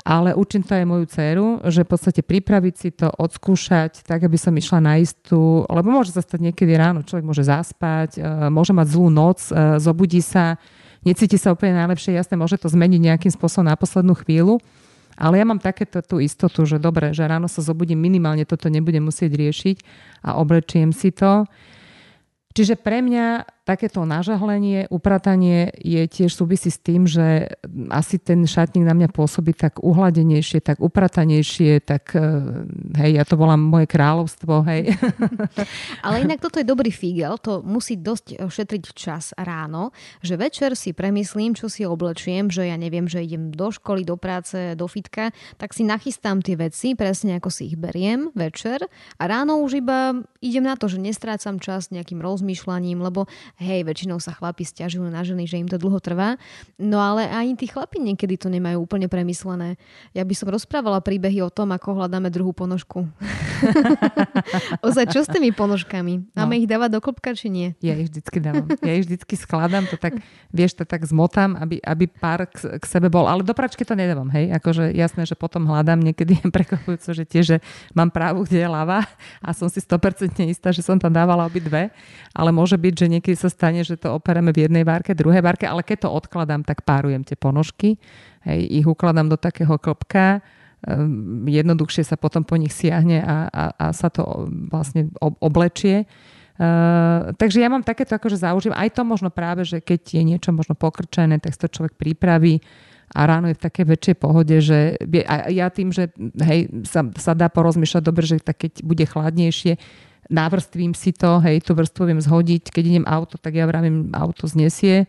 ale 0.04 0.36
učím 0.36 0.60
to 0.60 0.76
aj 0.76 0.84
moju 0.84 1.06
dceru, 1.08 1.46
že 1.64 1.80
v 1.80 1.88
podstate 1.96 2.20
pripraviť 2.20 2.74
si 2.76 2.92
to, 2.92 3.08
odskúšať, 3.08 4.04
tak 4.04 4.20
aby 4.20 4.36
som 4.36 4.52
išla 4.52 4.76
na 4.84 5.00
istú, 5.00 5.64
lebo 5.64 5.88
môže 5.88 6.12
sa 6.12 6.20
stať 6.20 6.44
niekedy 6.44 6.76
ráno, 6.76 7.00
človek 7.00 7.24
môže 7.24 7.40
zaspať, 7.40 8.20
e, 8.20 8.52
môže 8.52 8.76
mať 8.76 8.84
zlú 8.92 9.08
noc, 9.08 9.48
e, 9.48 9.80
zobudí 9.80 10.20
sa, 10.20 10.60
necíti 11.08 11.40
sa 11.40 11.56
úplne 11.56 11.80
najlepšie, 11.80 12.20
jasne, 12.20 12.36
môže 12.36 12.60
to 12.60 12.68
zmeniť 12.68 13.00
nejakým 13.00 13.32
spôsobom 13.32 13.64
na 13.64 13.80
poslednú 13.80 14.12
chvíľu, 14.12 14.60
ale 15.14 15.40
ja 15.40 15.44
mám 15.46 15.62
takéto 15.62 16.02
tú 16.02 16.18
istotu, 16.18 16.66
že 16.66 16.82
dobre, 16.82 17.14
že 17.14 17.24
ráno 17.26 17.46
sa 17.46 17.62
zobudím, 17.62 17.98
minimálne 18.02 18.42
toto 18.44 18.66
nebudem 18.66 19.06
musieť 19.06 19.34
riešiť 19.34 19.76
a 20.26 20.38
oblečiem 20.38 20.90
si 20.90 21.14
to. 21.14 21.46
Čiže 22.54 22.78
pre 22.78 23.02
mňa 23.02 23.53
takéto 23.64 24.04
nažahlenie, 24.04 24.92
upratanie 24.92 25.72
je 25.80 26.04
tiež 26.04 26.36
súvisí 26.36 26.68
s 26.68 26.76
tým, 26.76 27.08
že 27.08 27.48
asi 27.88 28.20
ten 28.20 28.44
šatník 28.44 28.84
na 28.84 28.92
mňa 28.92 29.08
pôsobí 29.08 29.56
tak 29.56 29.80
uhladenejšie, 29.80 30.60
tak 30.60 30.84
upratanejšie, 30.84 31.80
tak 31.80 32.12
eh, 32.12 32.68
hej, 33.00 33.10
ja 33.16 33.24
to 33.24 33.40
volám 33.40 33.64
moje 33.64 33.88
kráľovstvo, 33.88 34.68
hej. 34.68 34.92
Ale 36.06 36.28
inak 36.28 36.44
toto 36.44 36.60
je 36.60 36.68
dobrý 36.68 36.92
fígel, 36.92 37.40
to 37.40 37.64
musí 37.64 37.96
dosť 37.96 38.44
šetriť 38.52 38.84
čas 38.92 39.32
ráno, 39.40 39.96
že 40.20 40.36
večer 40.36 40.76
si 40.76 40.92
premyslím, 40.92 41.56
čo 41.56 41.72
si 41.72 41.88
oblečiem, 41.88 42.52
že 42.52 42.68
ja 42.68 42.76
neviem, 42.76 43.08
že 43.08 43.24
idem 43.24 43.48
do 43.48 43.72
školy, 43.72 44.04
do 44.04 44.20
práce, 44.20 44.76
do 44.76 44.84
fitka, 44.84 45.32
tak 45.56 45.72
si 45.72 45.88
nachystám 45.88 46.44
tie 46.44 46.60
veci, 46.60 46.92
presne 46.92 47.40
ako 47.40 47.48
si 47.48 47.72
ich 47.72 47.80
beriem 47.80 48.28
večer 48.36 48.84
a 49.16 49.22
ráno 49.24 49.64
už 49.64 49.80
iba 49.80 50.20
idem 50.44 50.68
na 50.68 50.76
to, 50.76 50.92
že 50.92 51.00
nestrácam 51.00 51.56
čas 51.56 51.88
nejakým 51.88 52.20
rozmýšľaním, 52.20 53.00
lebo 53.00 53.24
hej, 53.58 53.86
väčšinou 53.86 54.18
sa 54.18 54.34
chlapi 54.34 54.66
stiažujú 54.66 55.06
na 55.06 55.22
ženy, 55.22 55.46
že 55.46 55.60
im 55.62 55.68
to 55.70 55.78
dlho 55.78 56.02
trvá. 56.02 56.34
No 56.76 56.98
ale 56.98 57.30
aj 57.30 57.62
tí 57.62 57.70
chlapi 57.70 58.02
niekedy 58.02 58.34
to 58.34 58.50
nemajú 58.50 58.82
úplne 58.82 59.06
premyslené. 59.06 59.78
Ja 60.10 60.26
by 60.26 60.34
som 60.34 60.50
rozprávala 60.50 60.98
príbehy 60.98 61.38
o 61.46 61.50
tom, 61.50 61.70
ako 61.70 62.02
hľadáme 62.02 62.34
druhú 62.34 62.50
ponožku. 62.50 63.06
Ozaj, 64.86 65.04
čo 65.14 65.22
s 65.22 65.30
tými 65.30 65.54
ponožkami? 65.54 66.34
Máme 66.34 66.54
no. 66.56 66.60
ich 66.60 66.66
dávať 66.66 66.90
do 66.98 67.00
klopka, 67.00 67.32
či 67.38 67.48
nie? 67.48 67.68
Ja 67.78 67.94
ich 67.94 68.10
vždycky 68.10 68.42
dávam. 68.42 68.66
Ja 68.82 68.92
ich 68.98 69.06
vždycky 69.06 69.34
skladám, 69.38 69.86
to 69.86 69.96
tak, 69.96 70.18
vieš, 70.50 70.74
to 70.78 70.84
tak 70.84 71.06
zmotám, 71.06 71.54
aby, 71.54 71.78
aby 71.78 72.10
pár 72.10 72.50
k, 72.50 72.76
k 72.78 72.84
sebe 72.84 73.06
bol. 73.06 73.30
Ale 73.30 73.46
do 73.46 73.54
pračky 73.54 73.86
to 73.86 73.94
nedávam, 73.94 74.28
hej. 74.34 74.50
Akože 74.50 74.90
jasné, 74.90 75.24
že 75.24 75.38
potom 75.38 75.64
hľadám 75.70 76.02
niekedy 76.02 76.42
prekvapujúco, 76.56 77.10
že 77.14 77.24
tiež, 77.24 77.44
že 77.44 77.58
mám 77.94 78.10
právu, 78.10 78.44
kde 78.44 78.66
je 78.66 78.68
lava 78.68 79.06
a 79.38 79.48
som 79.54 79.70
si 79.70 79.78
100% 79.78 80.42
istá, 80.50 80.74
že 80.74 80.82
som 80.82 80.98
tam 80.98 81.14
dávala 81.14 81.46
obidve. 81.46 81.94
Ale 82.34 82.50
môže 82.50 82.74
byť, 82.74 82.94
že 82.98 83.06
niekedy 83.06 83.36
sa 83.44 83.52
stane, 83.52 83.84
že 83.84 84.00
to 84.00 84.16
opereme 84.16 84.48
v 84.50 84.64
jednej 84.64 84.84
várke, 84.88 85.12
druhej 85.12 85.44
várke, 85.44 85.68
ale 85.68 85.84
keď 85.84 86.08
to 86.08 86.14
odkladám, 86.16 86.64
tak 86.64 86.82
párujem 86.88 87.20
tie 87.20 87.36
ponožky, 87.36 88.00
hej, 88.48 88.60
ich 88.80 88.86
ukladám 88.88 89.28
do 89.28 89.36
takého 89.36 89.76
klopka, 89.76 90.40
um, 90.88 91.44
jednoduchšie 91.44 92.08
sa 92.08 92.16
potom 92.16 92.40
po 92.40 92.56
nich 92.56 92.72
siahne 92.72 93.20
a, 93.20 93.36
a, 93.52 93.64
a 93.76 93.86
sa 93.92 94.08
to 94.08 94.48
vlastne 94.72 95.12
oblečie. 95.20 96.08
Uh, 96.54 97.34
takže 97.34 97.58
ja 97.58 97.66
mám 97.66 97.82
takéto 97.82 98.14
akože 98.14 98.38
zaužím. 98.38 98.70
Aj 98.78 98.86
to 98.86 99.02
možno 99.02 99.26
práve, 99.26 99.66
že 99.66 99.82
keď 99.82 100.14
je 100.14 100.22
niečo 100.22 100.54
možno 100.54 100.78
pokrčené, 100.78 101.42
tak 101.42 101.58
to 101.58 101.66
človek 101.66 101.98
pripraví 101.98 102.62
a 103.10 103.20
ráno 103.26 103.50
je 103.50 103.58
v 103.58 103.64
takej 103.68 103.84
väčšej 103.84 104.16
pohode, 104.16 104.56
že 104.62 104.96
a 105.28 105.50
ja 105.52 105.68
tým, 105.68 105.92
že 105.92 106.08
hej, 106.40 106.70
sa, 106.88 107.04
sa 107.18 107.36
dá 107.36 107.52
porozmýšľať 107.52 108.02
dobre, 108.02 108.24
že 108.24 108.40
tak 108.40 108.64
keď 108.64 108.80
bude 108.80 109.04
chladnejšie, 109.04 109.76
návrstvím 110.30 110.94
si 110.96 111.12
to, 111.12 111.40
hej, 111.44 111.60
tú 111.60 111.76
vrstvu 111.76 112.08
viem 112.08 112.20
zhodiť, 112.20 112.70
keď 112.72 112.84
idem 112.84 113.06
auto, 113.08 113.36
tak 113.36 113.56
ja 113.56 113.68
vravím, 113.68 114.08
auto 114.12 114.48
znesie. 114.48 115.04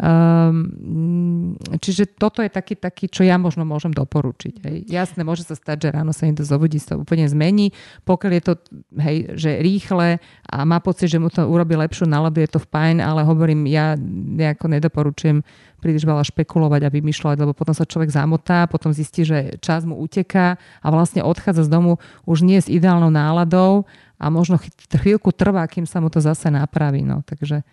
Um, 0.00 1.54
čiže 1.78 2.08
toto 2.16 2.40
je 2.40 2.48
taký, 2.48 2.80
taký, 2.80 3.12
čo 3.12 3.22
ja 3.28 3.36
možno 3.36 3.68
môžem 3.68 3.92
doporučiť. 3.92 4.54
Hej. 4.64 4.76
Jasné, 4.88 5.20
môže 5.20 5.44
sa 5.44 5.52
stať, 5.52 5.88
že 5.88 5.88
ráno 5.92 6.16
sa 6.16 6.24
niekto 6.24 6.48
zobudí, 6.48 6.80
sa 6.80 6.96
úplne 6.96 7.28
zmení. 7.28 7.76
Pokiaľ 8.08 8.32
je 8.32 8.42
to 8.42 8.54
hej, 8.98 9.16
že 9.36 9.50
rýchle 9.60 10.16
a 10.48 10.56
má 10.64 10.80
pocit, 10.80 11.12
že 11.12 11.20
mu 11.20 11.28
to 11.28 11.44
urobí 11.44 11.76
lepšiu 11.76 12.08
náladu, 12.08 12.40
je 12.40 12.50
to 12.56 12.60
fajn, 12.60 13.04
ale 13.04 13.20
hovorím, 13.24 13.68
ja 13.68 13.94
nejako 14.36 14.72
nedoporučujem 14.72 15.44
príliš 15.82 16.06
veľa 16.06 16.22
špekulovať 16.22 16.86
a 16.86 16.94
vymýšľať, 16.94 17.42
lebo 17.42 17.52
potom 17.52 17.74
sa 17.74 17.82
človek 17.82 18.14
zamotá, 18.14 18.70
potom 18.70 18.94
zistí, 18.94 19.26
že 19.26 19.58
čas 19.58 19.82
mu 19.82 19.98
uteká 19.98 20.54
a 20.78 20.86
vlastne 20.94 21.26
odchádza 21.26 21.66
z 21.66 21.72
domu 21.74 21.98
už 22.22 22.46
nie 22.46 22.62
s 22.62 22.70
ideálnou 22.70 23.10
náladou 23.10 23.82
a 24.22 24.30
možno 24.30 24.62
chvíľku 24.94 25.34
trvá, 25.34 25.66
kým 25.66 25.82
sa 25.82 25.98
mu 25.98 26.06
to 26.06 26.22
zase 26.22 26.46
napraví. 26.54 27.02
No. 27.02 27.26
Takže, 27.26 27.66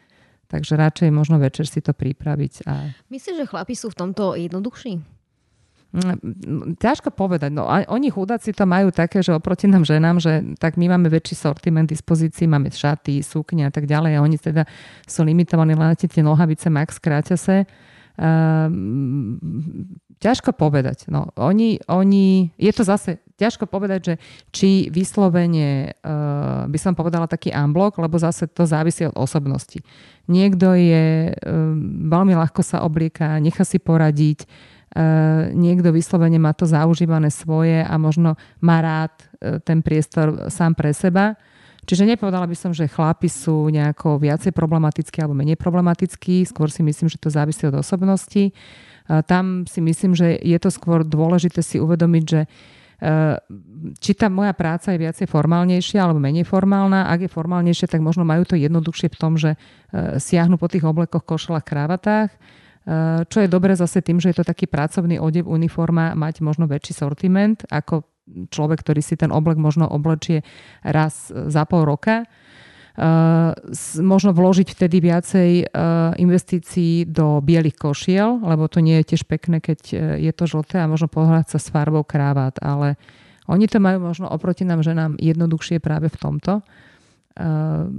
takže 0.49 0.73
radšej 0.75 1.13
možno 1.13 1.37
večer 1.37 1.69
si 1.69 1.79
to 1.79 1.93
pripraviť. 1.93 2.53
A... 2.65 2.89
Myslíš, 3.13 3.45
že 3.45 3.45
chlapi 3.45 3.77
sú 3.77 3.93
v 3.93 3.97
tomto 4.01 4.33
jednoduchší? 4.33 5.19
Mm, 5.89 6.77
ťažko 6.77 7.09
povedať. 7.09 7.49
No, 7.49 7.65
oni 7.65 8.13
chudáci 8.13 8.53
to 8.53 8.69
majú 8.69 8.93
také, 8.93 9.25
že 9.25 9.33
oproti 9.33 9.65
nám 9.65 9.89
ženám, 9.89 10.21
že 10.21 10.45
tak 10.61 10.77
my 10.77 10.85
máme 10.85 11.09
väčší 11.09 11.33
sortiment 11.33 11.89
dispozícií, 11.89 12.45
máme 12.45 12.69
šaty, 12.69 13.25
sukne 13.25 13.65
a 13.65 13.71
tak 13.73 13.89
ďalej 13.89 14.17
a 14.17 14.19
oni 14.21 14.37
teda 14.37 14.69
sú 15.09 15.25
limitovaní 15.25 15.73
len 15.73 15.97
tie 15.97 16.21
nohavice 16.21 16.69
max 16.69 17.01
kráťase. 17.01 17.65
Um, 18.19 19.39
ťažko 20.19 20.51
povedať. 20.51 21.07
No, 21.07 21.31
oni, 21.39 21.79
oni, 21.87 22.51
je 22.59 22.71
to 22.75 22.83
zase 22.83 23.23
ťažko 23.39 23.71
povedať, 23.71 23.99
že 24.03 24.13
či 24.51 24.69
vyslovene 24.91 25.95
uh, 26.03 26.67
by 26.67 26.75
som 26.75 26.91
povedala 26.91 27.31
taký 27.31 27.55
unblock, 27.55 27.95
lebo 27.95 28.19
zase 28.19 28.51
to 28.51 28.67
závisí 28.67 29.07
od 29.07 29.15
osobnosti. 29.15 29.79
Niekto 30.27 30.75
je 30.75 31.31
um, 31.31 32.11
veľmi 32.11 32.35
ľahko 32.35 32.59
sa 32.59 32.83
oblieka, 32.83 33.39
nechá 33.39 33.63
si 33.63 33.79
poradiť, 33.79 34.43
uh, 34.43 35.55
niekto 35.55 35.95
vyslovene 35.95 36.43
má 36.43 36.51
to 36.51 36.67
zaužívané 36.67 37.31
svoje 37.31 37.87
a 37.87 37.95
možno 37.95 38.35
má 38.59 38.83
rád 38.83 39.15
uh, 39.15 39.63
ten 39.63 39.79
priestor 39.79 40.51
sám 40.51 40.75
pre 40.75 40.91
seba. 40.91 41.39
Čiže 41.89 42.05
nepovedala 42.05 42.45
by 42.45 42.53
som, 42.53 42.69
že 42.69 42.85
chlapi 42.85 43.25
sú 43.25 43.65
nejako 43.73 44.21
viacej 44.21 44.53
problematickí 44.53 45.25
alebo 45.25 45.33
menej 45.33 45.57
problematickí, 45.57 46.45
skôr 46.45 46.69
si 46.69 46.85
myslím, 46.85 47.09
že 47.09 47.17
to 47.17 47.33
závisí 47.33 47.65
od 47.65 47.81
osobnosti. 47.81 48.53
Tam 49.25 49.65
si 49.65 49.81
myslím, 49.81 50.13
že 50.13 50.37
je 50.37 50.53
to 50.61 50.69
skôr 50.69 51.01
dôležité 51.01 51.65
si 51.65 51.81
uvedomiť, 51.81 52.23
že 52.29 52.45
či 54.03 54.11
tá 54.11 54.27
moja 54.27 54.51
práca 54.51 54.91
je 54.91 54.99
viacej 54.99 55.25
formálnejšia 55.31 56.03
alebo 56.03 56.19
menej 56.19 56.43
formálna. 56.43 57.07
Ak 57.07 57.23
je 57.23 57.31
formálnejšia, 57.31 57.87
tak 57.87 58.03
možno 58.03 58.27
majú 58.27 58.43
to 58.43 58.59
jednoduchšie 58.59 59.07
v 59.07 59.17
tom, 59.17 59.39
že 59.39 59.55
e, 59.55 60.19
siahnu 60.19 60.59
po 60.59 60.67
tých 60.67 60.83
oblekoch, 60.83 61.23
košelách, 61.23 61.63
kravatách. 61.63 62.27
E, 62.27 62.37
čo 63.23 63.39
je 63.39 63.47
dobre 63.47 63.71
zase 63.79 64.03
tým, 64.03 64.19
že 64.19 64.35
je 64.35 64.43
to 64.43 64.49
taký 64.51 64.67
pracovný 64.67 65.15
odev, 65.15 65.47
uniforma, 65.47 66.11
mať 66.11 66.43
možno 66.43 66.67
väčší 66.67 66.91
sortiment 66.91 67.63
ako 67.71 68.03
človek, 68.49 68.81
ktorý 68.81 69.01
si 69.01 69.17
ten 69.17 69.33
oblek 69.33 69.57
možno 69.57 69.89
oblečie 69.89 70.45
raz 70.81 71.29
za 71.29 71.63
pol 71.65 71.85
roka 71.85 72.29
možno 74.03 74.35
vložiť 74.35 74.75
vtedy 74.75 74.99
viacej 74.99 75.51
e, 75.63 75.65
investícií 76.19 77.07
do 77.07 77.39
bielých 77.39 77.79
košiel, 77.79 78.43
lebo 78.43 78.67
to 78.67 78.83
nie 78.83 78.99
je 78.99 79.15
tiež 79.15 79.23
pekné, 79.23 79.63
keď 79.63 79.79
e, 79.95 79.95
je 80.27 80.31
to 80.35 80.43
žlté 80.43 80.83
a 80.83 80.89
možno 80.91 81.07
pohľať 81.07 81.55
sa 81.55 81.59
s 81.63 81.71
farbou 81.71 82.03
krávát, 82.03 82.59
ale 82.59 82.99
Oni 83.49 83.65
to 83.65 83.81
majú 83.81 84.05
možno 84.05 84.29
oproti 84.29 84.61
nám 84.61 84.85
ženám 84.85 85.17
jednoduchšie 85.17 85.81
práve 85.81 86.05
v 86.13 86.17
tomto. 86.21 86.61
Uh, 87.33 87.89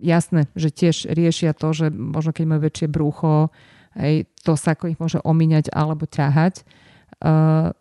jasné, 0.00 0.48
že 0.56 0.72
tiež 0.72 1.12
riešia 1.12 1.52
to, 1.52 1.68
že 1.76 1.92
možno 1.92 2.32
keď 2.32 2.44
majú 2.48 2.60
väčšie 2.64 2.88
brúcho, 2.88 3.52
hej, 3.92 4.24
to 4.40 4.56
sa 4.56 4.72
ako 4.72 4.88
ich 4.88 4.96
môže 4.96 5.20
omíňať 5.20 5.68
alebo 5.68 6.08
ťahať. 6.08 6.64
Uh, 7.20 7.76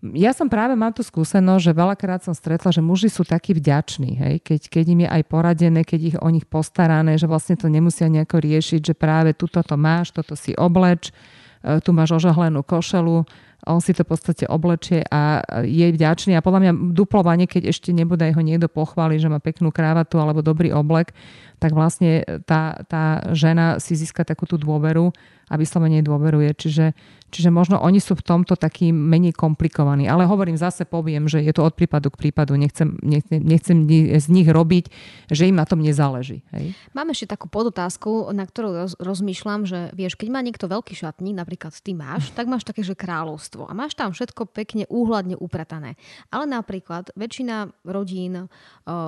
ja 0.00 0.32
som 0.32 0.48
práve 0.48 0.72
mal 0.72 0.96
tú 0.96 1.04
skúsenosť, 1.04 1.60
že 1.60 1.72
veľakrát 1.76 2.24
som 2.24 2.32
stretla, 2.32 2.72
že 2.72 2.80
muži 2.80 3.12
sú 3.12 3.20
takí 3.20 3.52
vďační, 3.52 4.10
hej? 4.16 4.34
Keď, 4.40 4.60
keď 4.72 4.84
im 4.88 5.00
je 5.04 5.08
aj 5.12 5.22
poradené, 5.28 5.80
keď 5.84 6.00
ich 6.00 6.16
o 6.16 6.28
nich 6.32 6.48
postarané, 6.48 7.20
že 7.20 7.28
vlastne 7.28 7.60
to 7.60 7.68
nemusia 7.68 8.08
nejako 8.08 8.40
riešiť, 8.40 8.80
že 8.80 8.94
práve 8.96 9.36
tuto 9.36 9.60
to 9.60 9.76
máš, 9.76 10.16
toto 10.16 10.32
si 10.32 10.56
obleč, 10.56 11.12
e, 11.60 11.84
tu 11.84 11.92
máš 11.92 12.16
ožahlenú 12.16 12.64
košelu, 12.64 13.28
on 13.68 13.84
si 13.84 13.92
to 13.92 14.08
v 14.08 14.16
podstate 14.16 14.48
oblečie 14.48 15.04
a 15.12 15.44
je 15.68 15.92
vďačný 15.92 16.32
a 16.32 16.40
podľa 16.40 16.60
mňa 16.64 16.72
duplovanie, 16.96 17.44
keď 17.44 17.68
ešte 17.68 17.92
nebude 17.92 18.24
ho 18.24 18.40
niekto 18.40 18.72
pochváli, 18.72 19.20
že 19.20 19.28
má 19.28 19.36
peknú 19.36 19.68
krávatu 19.68 20.16
alebo 20.16 20.40
dobrý 20.40 20.72
oblek, 20.72 21.12
tak 21.60 21.76
vlastne 21.76 22.24
tá, 22.48 22.80
tá 22.88 23.36
žena 23.36 23.76
si 23.76 23.92
získa 23.92 24.24
takú 24.24 24.48
tú 24.48 24.56
dôveru 24.56 25.12
a 25.52 25.54
vyslovene 25.60 26.00
dôveruje. 26.00 26.56
Čiže 26.56 26.96
Čiže 27.30 27.54
možno 27.54 27.78
oni 27.78 28.02
sú 28.02 28.18
v 28.18 28.26
tomto 28.26 28.58
taký 28.58 28.90
menej 28.90 29.32
komplikovaní. 29.38 30.10
Ale 30.10 30.26
hovorím, 30.26 30.58
zase 30.58 30.82
poviem, 30.82 31.30
že 31.30 31.38
je 31.40 31.54
to 31.54 31.62
od 31.62 31.78
prípadu 31.78 32.10
k 32.10 32.28
prípadu. 32.28 32.58
Nechcem, 32.58 32.98
nechcem, 33.00 33.38
nechcem 33.38 33.76
z 34.18 34.26
nich 34.28 34.50
robiť, 34.50 34.90
že 35.30 35.46
im 35.46 35.54
na 35.54 35.62
tom 35.62 35.78
nezáleží. 35.78 36.42
Hej? 36.50 36.74
Mám 36.90 37.14
ešte 37.14 37.30
takú 37.30 37.46
podotázku, 37.46 38.34
na 38.34 38.42
ktorú 38.42 38.74
roz, 38.74 38.92
rozmýšľam, 38.98 39.62
že 39.62 39.94
vieš, 39.94 40.18
keď 40.18 40.28
má 40.34 40.42
niekto 40.42 40.66
veľký 40.66 40.98
šatník, 40.98 41.38
napríklad 41.38 41.70
ty 41.78 41.94
máš, 41.94 42.34
tak 42.34 42.50
máš 42.50 42.66
také, 42.66 42.82
že 42.82 42.98
kráľovstvo. 42.98 43.70
A 43.70 43.72
máš 43.72 43.94
tam 43.94 44.10
všetko 44.10 44.50
pekne 44.50 44.90
úhľadne 44.90 45.38
upratané. 45.38 45.94
Ale 46.34 46.50
napríklad 46.50 47.14
väčšina 47.14 47.70
rodín, 47.86 48.50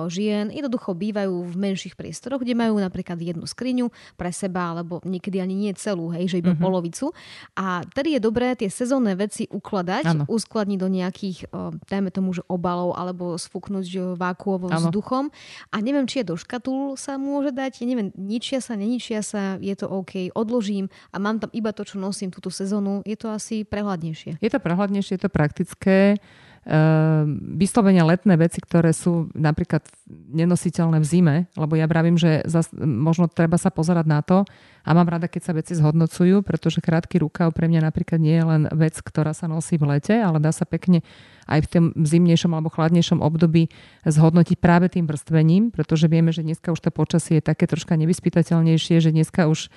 žien 0.07 0.47
jednoducho 0.47 0.95
bývajú 0.95 1.51
v 1.51 1.55
menších 1.59 1.99
priestoroch, 1.99 2.39
kde 2.39 2.55
majú 2.55 2.79
napríklad 2.79 3.19
jednu 3.19 3.43
skriňu 3.43 3.91
pre 4.15 4.31
seba, 4.31 4.71
alebo 4.71 5.03
niekedy 5.03 5.43
ani 5.43 5.57
nie 5.57 5.73
celú, 5.75 6.07
hej, 6.15 6.31
že 6.31 6.39
iba 6.39 6.55
uh-huh. 6.55 6.63
polovicu. 6.63 7.11
A 7.59 7.83
tedy 7.91 8.12
je 8.15 8.21
dobré 8.21 8.53
tie 8.53 8.69
sezónne 8.69 9.17
veci 9.17 9.49
ukladať, 9.49 10.03
ano. 10.05 10.23
uskladniť 10.29 10.77
do 10.79 10.89
nejakých, 10.89 11.37
dajme 11.89 12.09
tomu, 12.13 12.33
že 12.37 12.45
obalov 12.45 12.93
alebo 12.93 13.35
sfúknuť 13.35 14.15
vákuovo 14.15 14.69
vzduchom. 14.69 15.33
A 15.73 15.75
neviem, 15.81 16.05
či 16.05 16.21
je 16.21 16.29
do 16.29 16.35
škatul 16.37 16.95
sa 16.95 17.17
môže 17.17 17.49
dať, 17.51 17.81
ja 17.81 17.85
neviem, 17.89 18.09
ničia 18.13 18.61
sa, 18.61 18.77
neničia 18.77 19.25
sa, 19.25 19.57
je 19.57 19.73
to 19.73 19.89
OK, 19.89 20.29
odložím 20.37 20.87
a 21.09 21.17
mám 21.17 21.41
tam 21.41 21.49
iba 21.51 21.73
to, 21.73 21.81
čo 21.83 21.97
nosím 21.97 22.29
túto 22.29 22.53
sezónu, 22.53 23.01
je 23.03 23.17
to 23.17 23.33
asi 23.33 23.65
prehľadnejšie. 23.65 24.37
Je 24.37 24.49
to 24.51 24.59
prehľadnejšie, 24.61 25.17
je 25.17 25.21
to 25.25 25.31
praktické. 25.33 26.21
Ehm, 26.63 27.59
vyslovene 27.59 28.07
letné 28.07 28.39
veci, 28.39 28.63
ktoré 28.63 28.95
sú 28.95 29.27
napríklad 29.35 29.83
nenositeľné 30.07 31.03
v 31.03 31.07
zime, 31.07 31.35
lebo 31.59 31.75
ja 31.75 31.91
pravím, 31.91 32.15
že 32.15 32.39
zas, 32.47 32.71
možno 32.79 33.27
treba 33.27 33.59
sa 33.59 33.67
pozerať 33.67 34.07
na 34.07 34.23
to 34.23 34.47
a 34.87 34.89
mám 34.95 35.11
rada, 35.11 35.27
keď 35.27 35.41
sa 35.43 35.51
veci 35.51 35.75
zhodnocujú, 35.75 36.39
pretože 36.39 36.79
krátky 36.79 37.19
rukav 37.19 37.51
pre 37.51 37.67
mňa 37.67 37.83
napríklad 37.83 38.15
nie 38.15 38.39
je 38.39 38.45
len 38.47 38.63
vec, 38.71 38.95
ktorá 38.95 39.35
sa 39.35 39.51
nosí 39.51 39.75
v 39.75 39.91
lete, 39.91 40.15
ale 40.15 40.39
dá 40.39 40.55
sa 40.55 40.63
pekne 40.63 41.03
aj 41.51 41.67
v 41.67 41.71
tom 41.71 41.85
zimnejšom 41.99 42.55
alebo 42.55 42.71
chladnejšom 42.71 43.19
období 43.19 43.67
zhodnotiť 44.07 44.55
práve 44.55 44.87
tým 44.87 45.03
vrstvením, 45.03 45.75
pretože 45.75 46.07
vieme, 46.07 46.31
že 46.31 46.47
dneska 46.47 46.71
už 46.71 46.79
to 46.79 46.95
počasie 46.95 47.43
je 47.43 47.43
také 47.43 47.67
troška 47.67 47.99
nevyspytateľnejšie, 47.99 49.03
že 49.03 49.11
dneska 49.11 49.51
už 49.51 49.67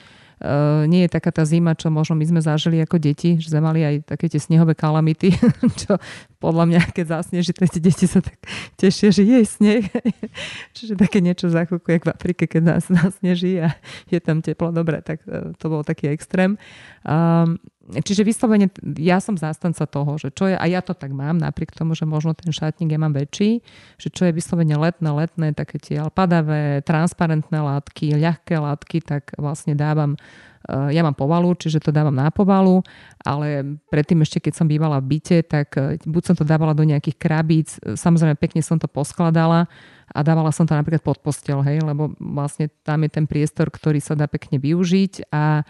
nie 0.84 1.08
je 1.08 1.10
taká 1.10 1.32
tá 1.32 1.48
zima, 1.48 1.72
čo 1.72 1.88
možno 1.88 2.12
my 2.12 2.28
sme 2.28 2.40
zažili 2.44 2.76
ako 2.84 3.00
deti, 3.00 3.40
že 3.40 3.56
sme 3.56 3.64
mali 3.64 3.80
aj 3.80 4.04
také 4.04 4.28
tie 4.28 4.36
snehové 4.36 4.76
kalamity, 4.76 5.32
čo 5.82 5.96
podľa 6.36 6.64
mňa, 6.68 6.80
keď 6.92 7.06
zasneží, 7.20 7.56
tie 7.56 7.80
deti 7.80 8.04
sa 8.04 8.20
tak 8.20 8.36
tešia, 8.76 9.08
že 9.16 9.24
je 9.24 9.40
sneh. 9.48 9.88
Čiže 10.76 11.00
také 11.00 11.24
niečo 11.24 11.48
za 11.48 11.64
chvíľku, 11.64 11.88
v 11.88 12.12
Afrike, 12.12 12.44
keď 12.44 12.62
nás 12.76 12.84
nasneží 12.92 13.64
a 13.64 13.72
je 14.12 14.20
tam 14.20 14.44
teplo, 14.44 14.68
dobre, 14.76 15.00
tak 15.00 15.24
uh, 15.24 15.56
to 15.56 15.72
bol 15.72 15.80
taký 15.80 16.12
extrém. 16.12 16.60
Um, 17.00 17.56
čiže 17.86 18.26
vyslovene 18.26 18.66
ja 18.98 19.22
som 19.22 19.38
zástanca 19.38 19.86
toho, 19.86 20.18
že 20.18 20.34
čo 20.34 20.50
je, 20.50 20.56
a 20.58 20.64
ja 20.66 20.82
to 20.82 20.92
tak 20.92 21.14
mám, 21.14 21.38
napriek 21.38 21.70
tomu, 21.70 21.94
že 21.94 22.02
možno 22.02 22.34
ten 22.34 22.50
šatník 22.50 22.90
ja 22.90 23.00
mám 23.00 23.14
väčší, 23.14 23.62
že 24.00 24.08
čo 24.10 24.26
je 24.26 24.34
vyslovene 24.34 24.74
letné, 24.74 25.10
letné, 25.10 25.46
také 25.54 25.78
tie 25.78 26.02
padavé, 26.10 26.82
transparentné 26.82 27.58
látky, 27.62 28.18
ľahké 28.18 28.54
látky, 28.58 28.98
tak 29.06 29.30
vlastne 29.38 29.78
dávam 29.78 30.18
eh, 30.66 30.98
ja 30.98 31.06
mám 31.06 31.14
povalu, 31.14 31.54
čiže 31.54 31.78
to 31.78 31.94
dávam 31.94 32.14
na 32.14 32.34
povalu, 32.34 32.82
ale 33.22 33.78
predtým 33.86 34.26
ešte, 34.26 34.42
keď 34.42 34.52
som 34.58 34.66
bývala 34.66 34.98
v 34.98 35.18
byte, 35.18 35.38
tak 35.46 35.68
eh, 35.78 36.02
buď 36.02 36.22
som 36.22 36.34
to 36.34 36.42
dávala 36.42 36.74
do 36.74 36.82
nejakých 36.82 37.16
krabíc, 37.18 37.78
samozrejme 37.78 38.34
pekne 38.34 38.66
som 38.66 38.82
to 38.82 38.90
poskladala 38.90 39.70
a 40.14 40.22
dávala 40.22 40.54
som 40.54 40.66
to 40.66 40.74
napríklad 40.74 41.02
pod 41.02 41.18
postel, 41.18 41.66
hej, 41.66 41.82
lebo 41.82 42.14
vlastne 42.18 42.70
tam 42.86 43.02
je 43.02 43.10
ten 43.10 43.26
priestor, 43.26 43.70
ktorý 43.74 43.98
sa 43.98 44.14
dá 44.14 44.30
pekne 44.30 44.62
využiť 44.62 45.34
a 45.34 45.66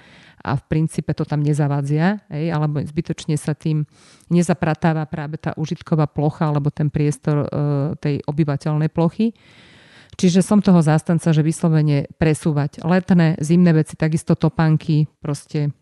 a 0.47 0.55
v 0.55 0.63
princípe 0.71 1.11
to 1.11 1.27
tam 1.27 1.43
nezavadzia, 1.43 2.23
hej, 2.31 2.55
alebo 2.55 2.79
zbytočne 2.79 3.35
sa 3.35 3.59
tým 3.59 3.83
nezapratáva 4.31 5.03
práve 5.11 5.43
tá 5.43 5.51
užitková 5.59 6.07
plocha 6.07 6.47
alebo 6.47 6.71
ten 6.71 6.87
priestor 6.87 7.43
e, 7.43 7.47
tej 7.99 8.23
obyvateľnej 8.31 8.87
plochy. 8.95 9.35
Čiže 10.17 10.41
som 10.41 10.65
toho 10.65 10.81
zástanca, 10.81 11.35
že 11.35 11.45
vyslovene 11.45 12.09
presúvať 12.17 12.81
letné, 12.87 13.37
zimné 13.43 13.75
veci, 13.77 13.99
takisto 13.99 14.33
topánky, 14.33 15.11
proste 15.21 15.75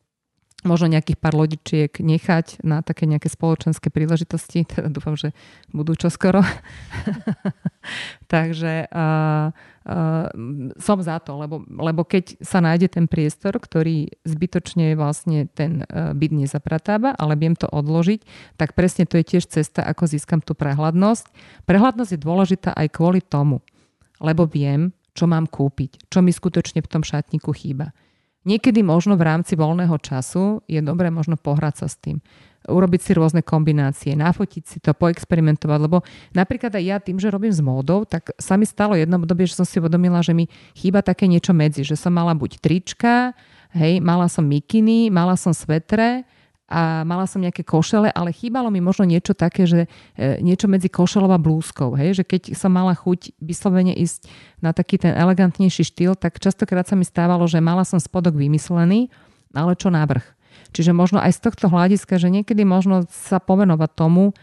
možno 0.65 0.91
nejakých 0.91 1.21
pár 1.21 1.37
lodičiek 1.37 1.93
nechať 2.01 2.65
na 2.65 2.81
také 2.81 3.05
nejaké 3.05 3.29
spoločenské 3.29 3.93
príležitosti. 3.93 4.65
Teda 4.73 4.89
dúfam, 4.89 5.15
že 5.15 5.37
budú 5.71 5.95
čoskoro. 5.95 6.41
Takže 8.33 8.89
uh, 8.89 9.53
som 10.81 10.99
za 11.05 11.21
to, 11.21 11.37
lebo, 11.37 11.61
lebo 11.69 12.09
keď 12.09 12.41
sa 12.41 12.65
nájde 12.65 12.97
ten 12.97 13.05
priestor, 13.05 13.61
ktorý 13.61 14.09
zbytočne 14.25 14.97
vlastne 14.97 15.45
ten 15.53 15.85
uh, 15.85 16.17
byt 16.17 16.33
nezapratáva, 16.33 17.13
ale 17.13 17.37
viem 17.37 17.53
to 17.53 17.69
odložiť, 17.69 18.25
tak 18.57 18.73
presne 18.73 19.05
to 19.05 19.21
je 19.21 19.37
tiež 19.37 19.45
cesta, 19.45 19.85
ako 19.85 20.09
získam 20.09 20.41
tú 20.41 20.57
prehľadnosť. 20.57 21.29
Prehľadnosť 21.69 22.11
je 22.17 22.25
dôležitá 22.25 22.71
aj 22.73 22.97
kvôli 22.97 23.21
tomu, 23.21 23.61
lebo 24.25 24.49
viem, 24.49 24.89
čo 25.13 25.29
mám 25.29 25.45
kúpiť, 25.45 26.09
čo 26.09 26.25
mi 26.25 26.33
skutočne 26.33 26.81
v 26.81 26.89
tom 26.89 27.05
šatníku 27.05 27.53
chýba. 27.53 27.93
Niekedy 28.49 28.81
možno 28.81 29.21
v 29.21 29.25
rámci 29.25 29.57
voľného 29.57 29.97
času 30.01 30.65
je 30.65 30.81
dobré 30.81 31.13
možno 31.13 31.37
pohrať 31.37 31.85
sa 31.85 31.87
s 31.93 31.97
tým. 32.01 32.25
Urobiť 32.65 33.01
si 33.01 33.13
rôzne 33.13 33.45
kombinácie, 33.45 34.17
nafotiť 34.17 34.63
si 34.65 34.79
to, 34.81 34.97
poexperimentovať, 34.97 35.79
lebo 35.85 36.01
napríklad 36.33 36.73
aj 36.73 36.85
ja 36.85 36.97
tým, 36.97 37.21
že 37.21 37.29
robím 37.29 37.53
s 37.53 37.61
módou, 37.61 38.09
tak 38.09 38.33
sa 38.41 38.57
mi 38.57 38.65
stalo 38.65 38.97
jedno 38.97 39.21
obdobie, 39.21 39.45
že 39.45 39.61
som 39.61 39.69
si 39.69 39.77
uvedomila, 39.77 40.25
že 40.25 40.33
mi 40.33 40.49
chýba 40.73 41.05
také 41.05 41.29
niečo 41.29 41.53
medzi, 41.53 41.85
že 41.85 41.95
som 41.95 42.17
mala 42.17 42.33
buď 42.33 42.59
trička, 42.65 43.37
hej, 43.77 44.01
mala 44.01 44.33
som 44.33 44.49
mikiny, 44.49 45.13
mala 45.13 45.37
som 45.37 45.53
svetre, 45.53 46.25
a 46.65 47.05
mala 47.05 47.29
som 47.29 47.45
nejaké 47.45 47.61
košele, 47.61 48.09
ale 48.09 48.33
chýbalo 48.33 48.73
mi 48.73 48.81
možno 48.81 49.05
niečo 49.05 49.37
také, 49.37 49.69
že 49.69 49.85
e, 50.17 50.41
niečo 50.41 50.65
medzi 50.65 50.89
košelou 50.89 51.29
a 51.29 51.39
blúzkou. 51.39 51.93
Hej? 51.95 52.19
Že 52.19 52.25
keď 52.25 52.43
som 52.57 52.73
mala 52.73 52.97
chuť 52.97 53.37
vyslovene 53.39 53.93
ísť 53.93 54.27
na 54.65 54.73
taký 54.73 54.99
ten 54.99 55.13
elegantnejší 55.13 55.85
štýl, 55.85 56.17
tak 56.17 56.41
častokrát 56.41 56.89
sa 56.89 56.97
mi 56.97 57.05
stávalo, 57.05 57.45
že 57.45 57.61
mala 57.61 57.85
som 57.85 58.01
spodok 58.01 58.35
vymyslený, 58.35 59.13
ale 59.53 59.77
čo 59.77 59.93
návrh. 59.93 60.34
Čiže 60.75 60.91
možno 60.91 61.23
aj 61.23 61.39
z 61.39 61.41
tohto 61.47 61.71
hľadiska, 61.71 62.19
že 62.19 62.29
niekedy 62.35 62.67
možno 62.67 63.07
sa 63.07 63.39
povenovať 63.39 63.91
tomu, 63.95 64.35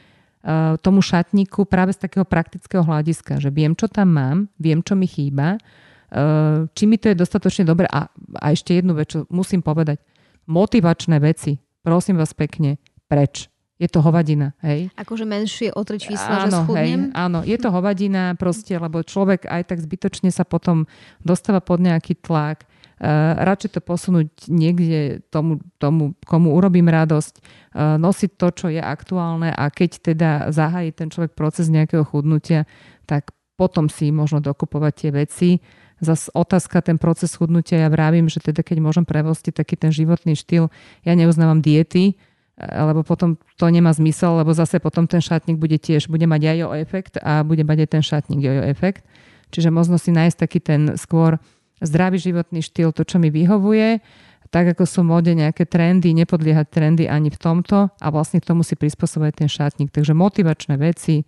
e, 0.41 0.79
tomu 0.79 1.03
šatníku 1.03 1.67
práve 1.67 1.91
z 1.91 2.07
takého 2.07 2.23
praktického 2.23 2.87
hľadiska, 2.87 3.43
že 3.43 3.51
viem, 3.51 3.75
čo 3.75 3.91
tam 3.91 4.15
mám, 4.15 4.37
viem, 4.55 4.79
čo 4.79 4.95
mi 4.95 5.11
chýba, 5.11 5.59
e, 6.07 6.65
či 6.71 6.87
mi 6.87 6.95
to 6.95 7.11
je 7.11 7.19
dostatočne 7.19 7.67
dobre. 7.67 7.91
A, 7.91 8.07
a 8.39 8.45
ešte 8.55 8.79
jednu 8.79 8.95
vec, 8.95 9.11
čo 9.11 9.27
musím 9.27 9.59
povedať. 9.59 9.99
Motivačné 10.47 11.19
veci 11.19 11.59
prosím 11.81 12.21
vás 12.21 12.31
pekne, 12.33 12.77
preč. 13.09 13.49
Je 13.81 13.89
to 13.89 13.97
hovadina, 13.97 14.53
hej. 14.61 14.93
Akože 14.93 15.25
menšie 15.25 15.73
o 15.73 15.81
tri 15.81 15.97
čísla, 15.97 16.45
áno, 16.45 16.53
že 16.53 16.53
schudnem? 16.53 17.09
Hej, 17.09 17.17
áno, 17.17 17.39
je 17.41 17.57
to 17.57 17.73
hovadina 17.73 18.37
proste, 18.37 18.77
lebo 18.77 19.01
človek 19.01 19.49
aj 19.49 19.73
tak 19.73 19.81
zbytočne 19.81 20.29
sa 20.29 20.45
potom 20.45 20.85
dostáva 21.25 21.65
pod 21.65 21.81
nejaký 21.81 22.13
tlak. 22.21 22.69
Uh, 23.01 23.33
radšej 23.41 23.73
to 23.73 23.81
posunúť 23.81 24.29
niekde 24.45 25.25
tomu, 25.33 25.57
tomu, 25.81 26.13
komu 26.21 26.53
urobím 26.53 26.85
radosť, 26.85 27.33
uh, 27.41 27.97
nosiť 27.97 28.31
to, 28.37 28.47
čo 28.53 28.67
je 28.69 28.77
aktuálne 28.77 29.49
a 29.49 29.73
keď 29.73 30.13
teda 30.13 30.29
zahájí 30.53 30.93
ten 30.93 31.09
človek 31.09 31.33
proces 31.33 31.73
nejakého 31.73 32.05
chudnutia, 32.05 32.69
tak 33.09 33.33
potom 33.57 33.89
si 33.89 34.13
možno 34.13 34.37
dokupovať 34.37 34.93
tie 34.93 35.09
veci 35.09 35.49
Zas 36.01 36.33
otázka, 36.33 36.81
ten 36.81 36.97
proces 36.97 37.37
chudnutia, 37.37 37.85
ja 37.85 37.89
vravím, 37.93 38.25
že 38.25 38.41
teda 38.41 38.65
keď 38.65 38.81
môžem 38.81 39.05
prevostiť 39.05 39.53
taký 39.53 39.77
ten 39.77 39.93
životný 39.93 40.33
štýl, 40.33 40.73
ja 41.05 41.13
neuznávam 41.13 41.61
diety, 41.61 42.17
lebo 42.57 43.05
potom 43.05 43.37
to 43.53 43.69
nemá 43.69 43.93
zmysel, 43.93 44.41
lebo 44.41 44.49
zase 44.49 44.81
potom 44.81 45.05
ten 45.05 45.21
šatník 45.21 45.61
bude 45.61 45.77
tiež, 45.77 46.09
bude 46.09 46.25
mať 46.25 46.41
jojo 46.41 46.73
efekt 46.73 47.21
a 47.21 47.45
bude 47.45 47.61
mať 47.61 47.85
aj 47.85 47.89
ten 47.93 48.03
šatník 48.03 48.41
jojo 48.41 48.63
efekt. 48.65 49.05
Čiže 49.53 49.69
možno 49.69 50.01
si 50.01 50.09
nájsť 50.09 50.37
taký 50.41 50.59
ten 50.59 50.97
skôr 50.97 51.37
zdravý 51.81 52.21
životný 52.21 52.61
štýl, 52.61 52.93
to, 52.93 53.03
čo 53.03 53.17
mi 53.17 53.33
vyhovuje, 53.33 53.99
tak 54.51 54.75
ako 54.75 54.83
sú 54.83 55.01
mode 55.01 55.31
nejaké 55.31 55.63
trendy, 55.65 56.11
nepodliehať 56.11 56.67
trendy 56.69 57.07
ani 57.07 57.31
v 57.31 57.39
tomto 57.39 57.87
a 57.87 58.07
vlastne 58.11 58.43
k 58.43 58.47
tomu 58.51 58.61
si 58.67 58.75
prispôsobovať 58.75 59.33
ten 59.45 59.49
šatník. 59.49 59.89
Takže 59.89 60.11
motivačné 60.11 60.75
veci, 60.75 61.23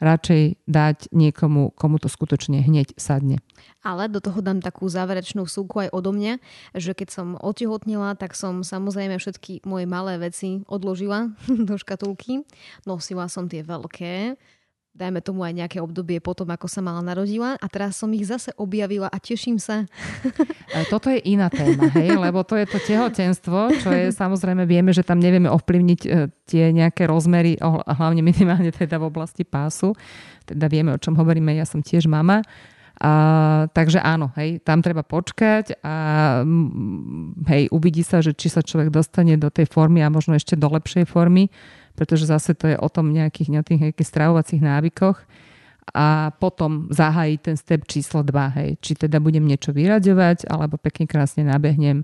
radšej 0.00 0.64
dať 0.64 1.12
niekomu, 1.12 1.76
komu 1.76 2.00
to 2.00 2.08
skutočne 2.08 2.64
hneď 2.64 2.96
sadne. 2.96 3.44
Ale 3.84 4.08
do 4.08 4.18
toho 4.18 4.40
dám 4.40 4.64
takú 4.64 4.88
záverečnú 4.88 5.44
súku 5.44 5.86
aj 5.86 5.92
odo 5.92 6.16
mňa, 6.16 6.40
že 6.72 6.96
keď 6.96 7.08
som 7.12 7.28
otehotnila, 7.36 8.16
tak 8.16 8.32
som 8.32 8.64
samozrejme 8.64 9.20
všetky 9.20 9.68
moje 9.68 9.84
malé 9.84 10.16
veci 10.16 10.64
odložila 10.66 11.36
do 11.68 11.76
škatulky. 11.76 12.48
Nosila 12.88 13.28
som 13.28 13.46
tie 13.46 13.60
veľké, 13.60 14.40
dajme 14.90 15.22
tomu 15.22 15.46
aj 15.46 15.54
nejaké 15.54 15.78
obdobie 15.78 16.18
potom, 16.18 16.50
ako 16.50 16.66
sa 16.66 16.82
mala 16.82 17.00
narodila. 17.00 17.54
A 17.56 17.66
teraz 17.70 17.96
som 17.96 18.10
ich 18.10 18.26
zase 18.26 18.50
objavila 18.58 19.06
a 19.06 19.16
teším 19.22 19.56
sa. 19.56 19.86
Toto 20.92 21.08
je 21.08 21.22
iná 21.24 21.48
téma, 21.48 21.88
hej, 21.94 22.18
lebo 22.18 22.42
to 22.42 22.58
je 22.58 22.66
to 22.66 22.78
tehotenstvo, 22.82 23.80
čo 23.80 23.88
je 23.90 24.10
samozrejme, 24.10 24.66
vieme, 24.66 24.90
že 24.90 25.06
tam 25.06 25.22
nevieme 25.22 25.48
ovplyvniť 25.50 26.00
e, 26.04 26.08
tie 26.46 26.64
nejaké 26.74 27.06
rozmery, 27.06 27.58
hlavne 27.86 28.22
minimálne 28.22 28.70
teda 28.74 28.98
v 28.98 29.08
oblasti 29.08 29.42
pásu, 29.46 29.94
teda 30.46 30.66
vieme, 30.66 30.94
o 30.94 31.02
čom 31.02 31.14
hovoríme, 31.14 31.54
ja 31.54 31.66
som 31.66 31.82
tiež 31.82 32.10
mama, 32.10 32.42
a, 33.00 33.12
takže 33.72 33.96
áno, 33.96 34.28
hej, 34.36 34.60
tam 34.60 34.84
treba 34.84 35.00
počkať 35.00 35.80
a 35.80 35.96
hej, 37.48 37.72
uvidí 37.72 38.04
sa, 38.04 38.20
že 38.20 38.36
či 38.36 38.52
sa 38.52 38.60
človek 38.60 38.92
dostane 38.92 39.40
do 39.40 39.48
tej 39.48 39.64
formy 39.72 40.04
a 40.04 40.12
možno 40.12 40.36
ešte 40.36 40.52
do 40.52 40.68
lepšej 40.68 41.08
formy 41.08 41.48
pretože 42.00 42.24
zase 42.24 42.56
to 42.56 42.64
je 42.64 42.80
o 42.80 42.88
tom 42.88 43.12
nejakých, 43.12 43.60
nejakých, 43.60 43.80
nejakých 43.84 44.08
stravovacích 44.08 44.64
návykoch 44.64 45.20
a 45.92 46.32
potom 46.40 46.88
zahájí 46.88 47.36
ten 47.44 47.60
step 47.60 47.84
číslo 47.84 48.24
2, 48.24 48.56
hej. 48.56 48.70
Či 48.80 49.04
teda 49.04 49.20
budem 49.20 49.44
niečo 49.44 49.76
vyraďovať, 49.76 50.48
alebo 50.48 50.80
pekne 50.80 51.04
krásne 51.04 51.44
nabehnem 51.44 52.00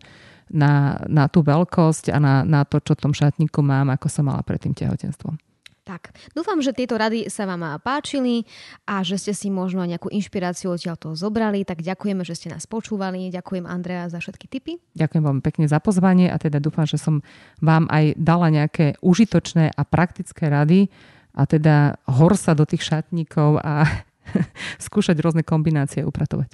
na, 0.52 1.00
na 1.08 1.32
tú 1.32 1.40
veľkosť 1.40 2.12
a 2.12 2.20
na, 2.20 2.44
na 2.44 2.68
to, 2.68 2.76
čo 2.84 2.92
v 2.92 3.02
tom 3.08 3.12
šatníku 3.16 3.64
mám, 3.64 3.88
ako 3.88 4.12
som 4.12 4.28
mala 4.28 4.44
pred 4.44 4.60
tým 4.60 4.76
tehotenstvom. 4.76 5.40
Tak, 5.86 6.10
dúfam, 6.34 6.58
že 6.58 6.74
tieto 6.74 6.98
rady 6.98 7.30
sa 7.30 7.46
vám 7.46 7.78
páčili 7.78 8.42
a 8.90 9.06
že 9.06 9.22
ste 9.22 9.30
si 9.30 9.54
možno 9.54 9.86
nejakú 9.86 10.10
inšpiráciu 10.10 10.74
odtiaľ 10.74 10.98
toho 10.98 11.14
zobrali, 11.14 11.62
tak 11.62 11.78
ďakujeme, 11.78 12.26
že 12.26 12.34
ste 12.34 12.50
nás 12.50 12.66
počúvali. 12.66 13.30
Ďakujem 13.30 13.70
Andrea 13.70 14.10
za 14.10 14.18
všetky 14.18 14.50
tipy. 14.50 14.82
Ďakujem 14.98 15.22
vám 15.22 15.38
pekne 15.46 15.70
za 15.70 15.78
pozvanie 15.78 16.26
a 16.26 16.42
teda 16.42 16.58
dúfam, 16.58 16.90
že 16.90 16.98
som 16.98 17.22
vám 17.62 17.86
aj 17.86 18.18
dala 18.18 18.50
nejaké 18.50 18.98
užitočné 18.98 19.70
a 19.70 19.82
praktické 19.86 20.50
rady 20.50 20.90
a 21.38 21.46
teda 21.46 22.02
hor 22.10 22.34
sa 22.34 22.58
do 22.58 22.66
tých 22.66 22.82
šatníkov 22.82 23.62
a 23.62 23.86
skúšať 24.82 25.14
rôzne 25.22 25.46
kombinácie 25.46 26.02
upratovať. 26.02 26.50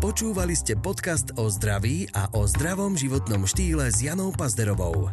Počúvali 0.00 0.56
ste 0.56 0.72
podcast 0.80 1.36
o 1.36 1.52
zdraví 1.52 2.08
a 2.16 2.32
o 2.32 2.48
zdravom 2.48 2.96
životnom 2.96 3.44
štýle 3.44 3.92
s 3.92 4.00
Janou 4.00 4.32
Pazderovou. 4.32 5.12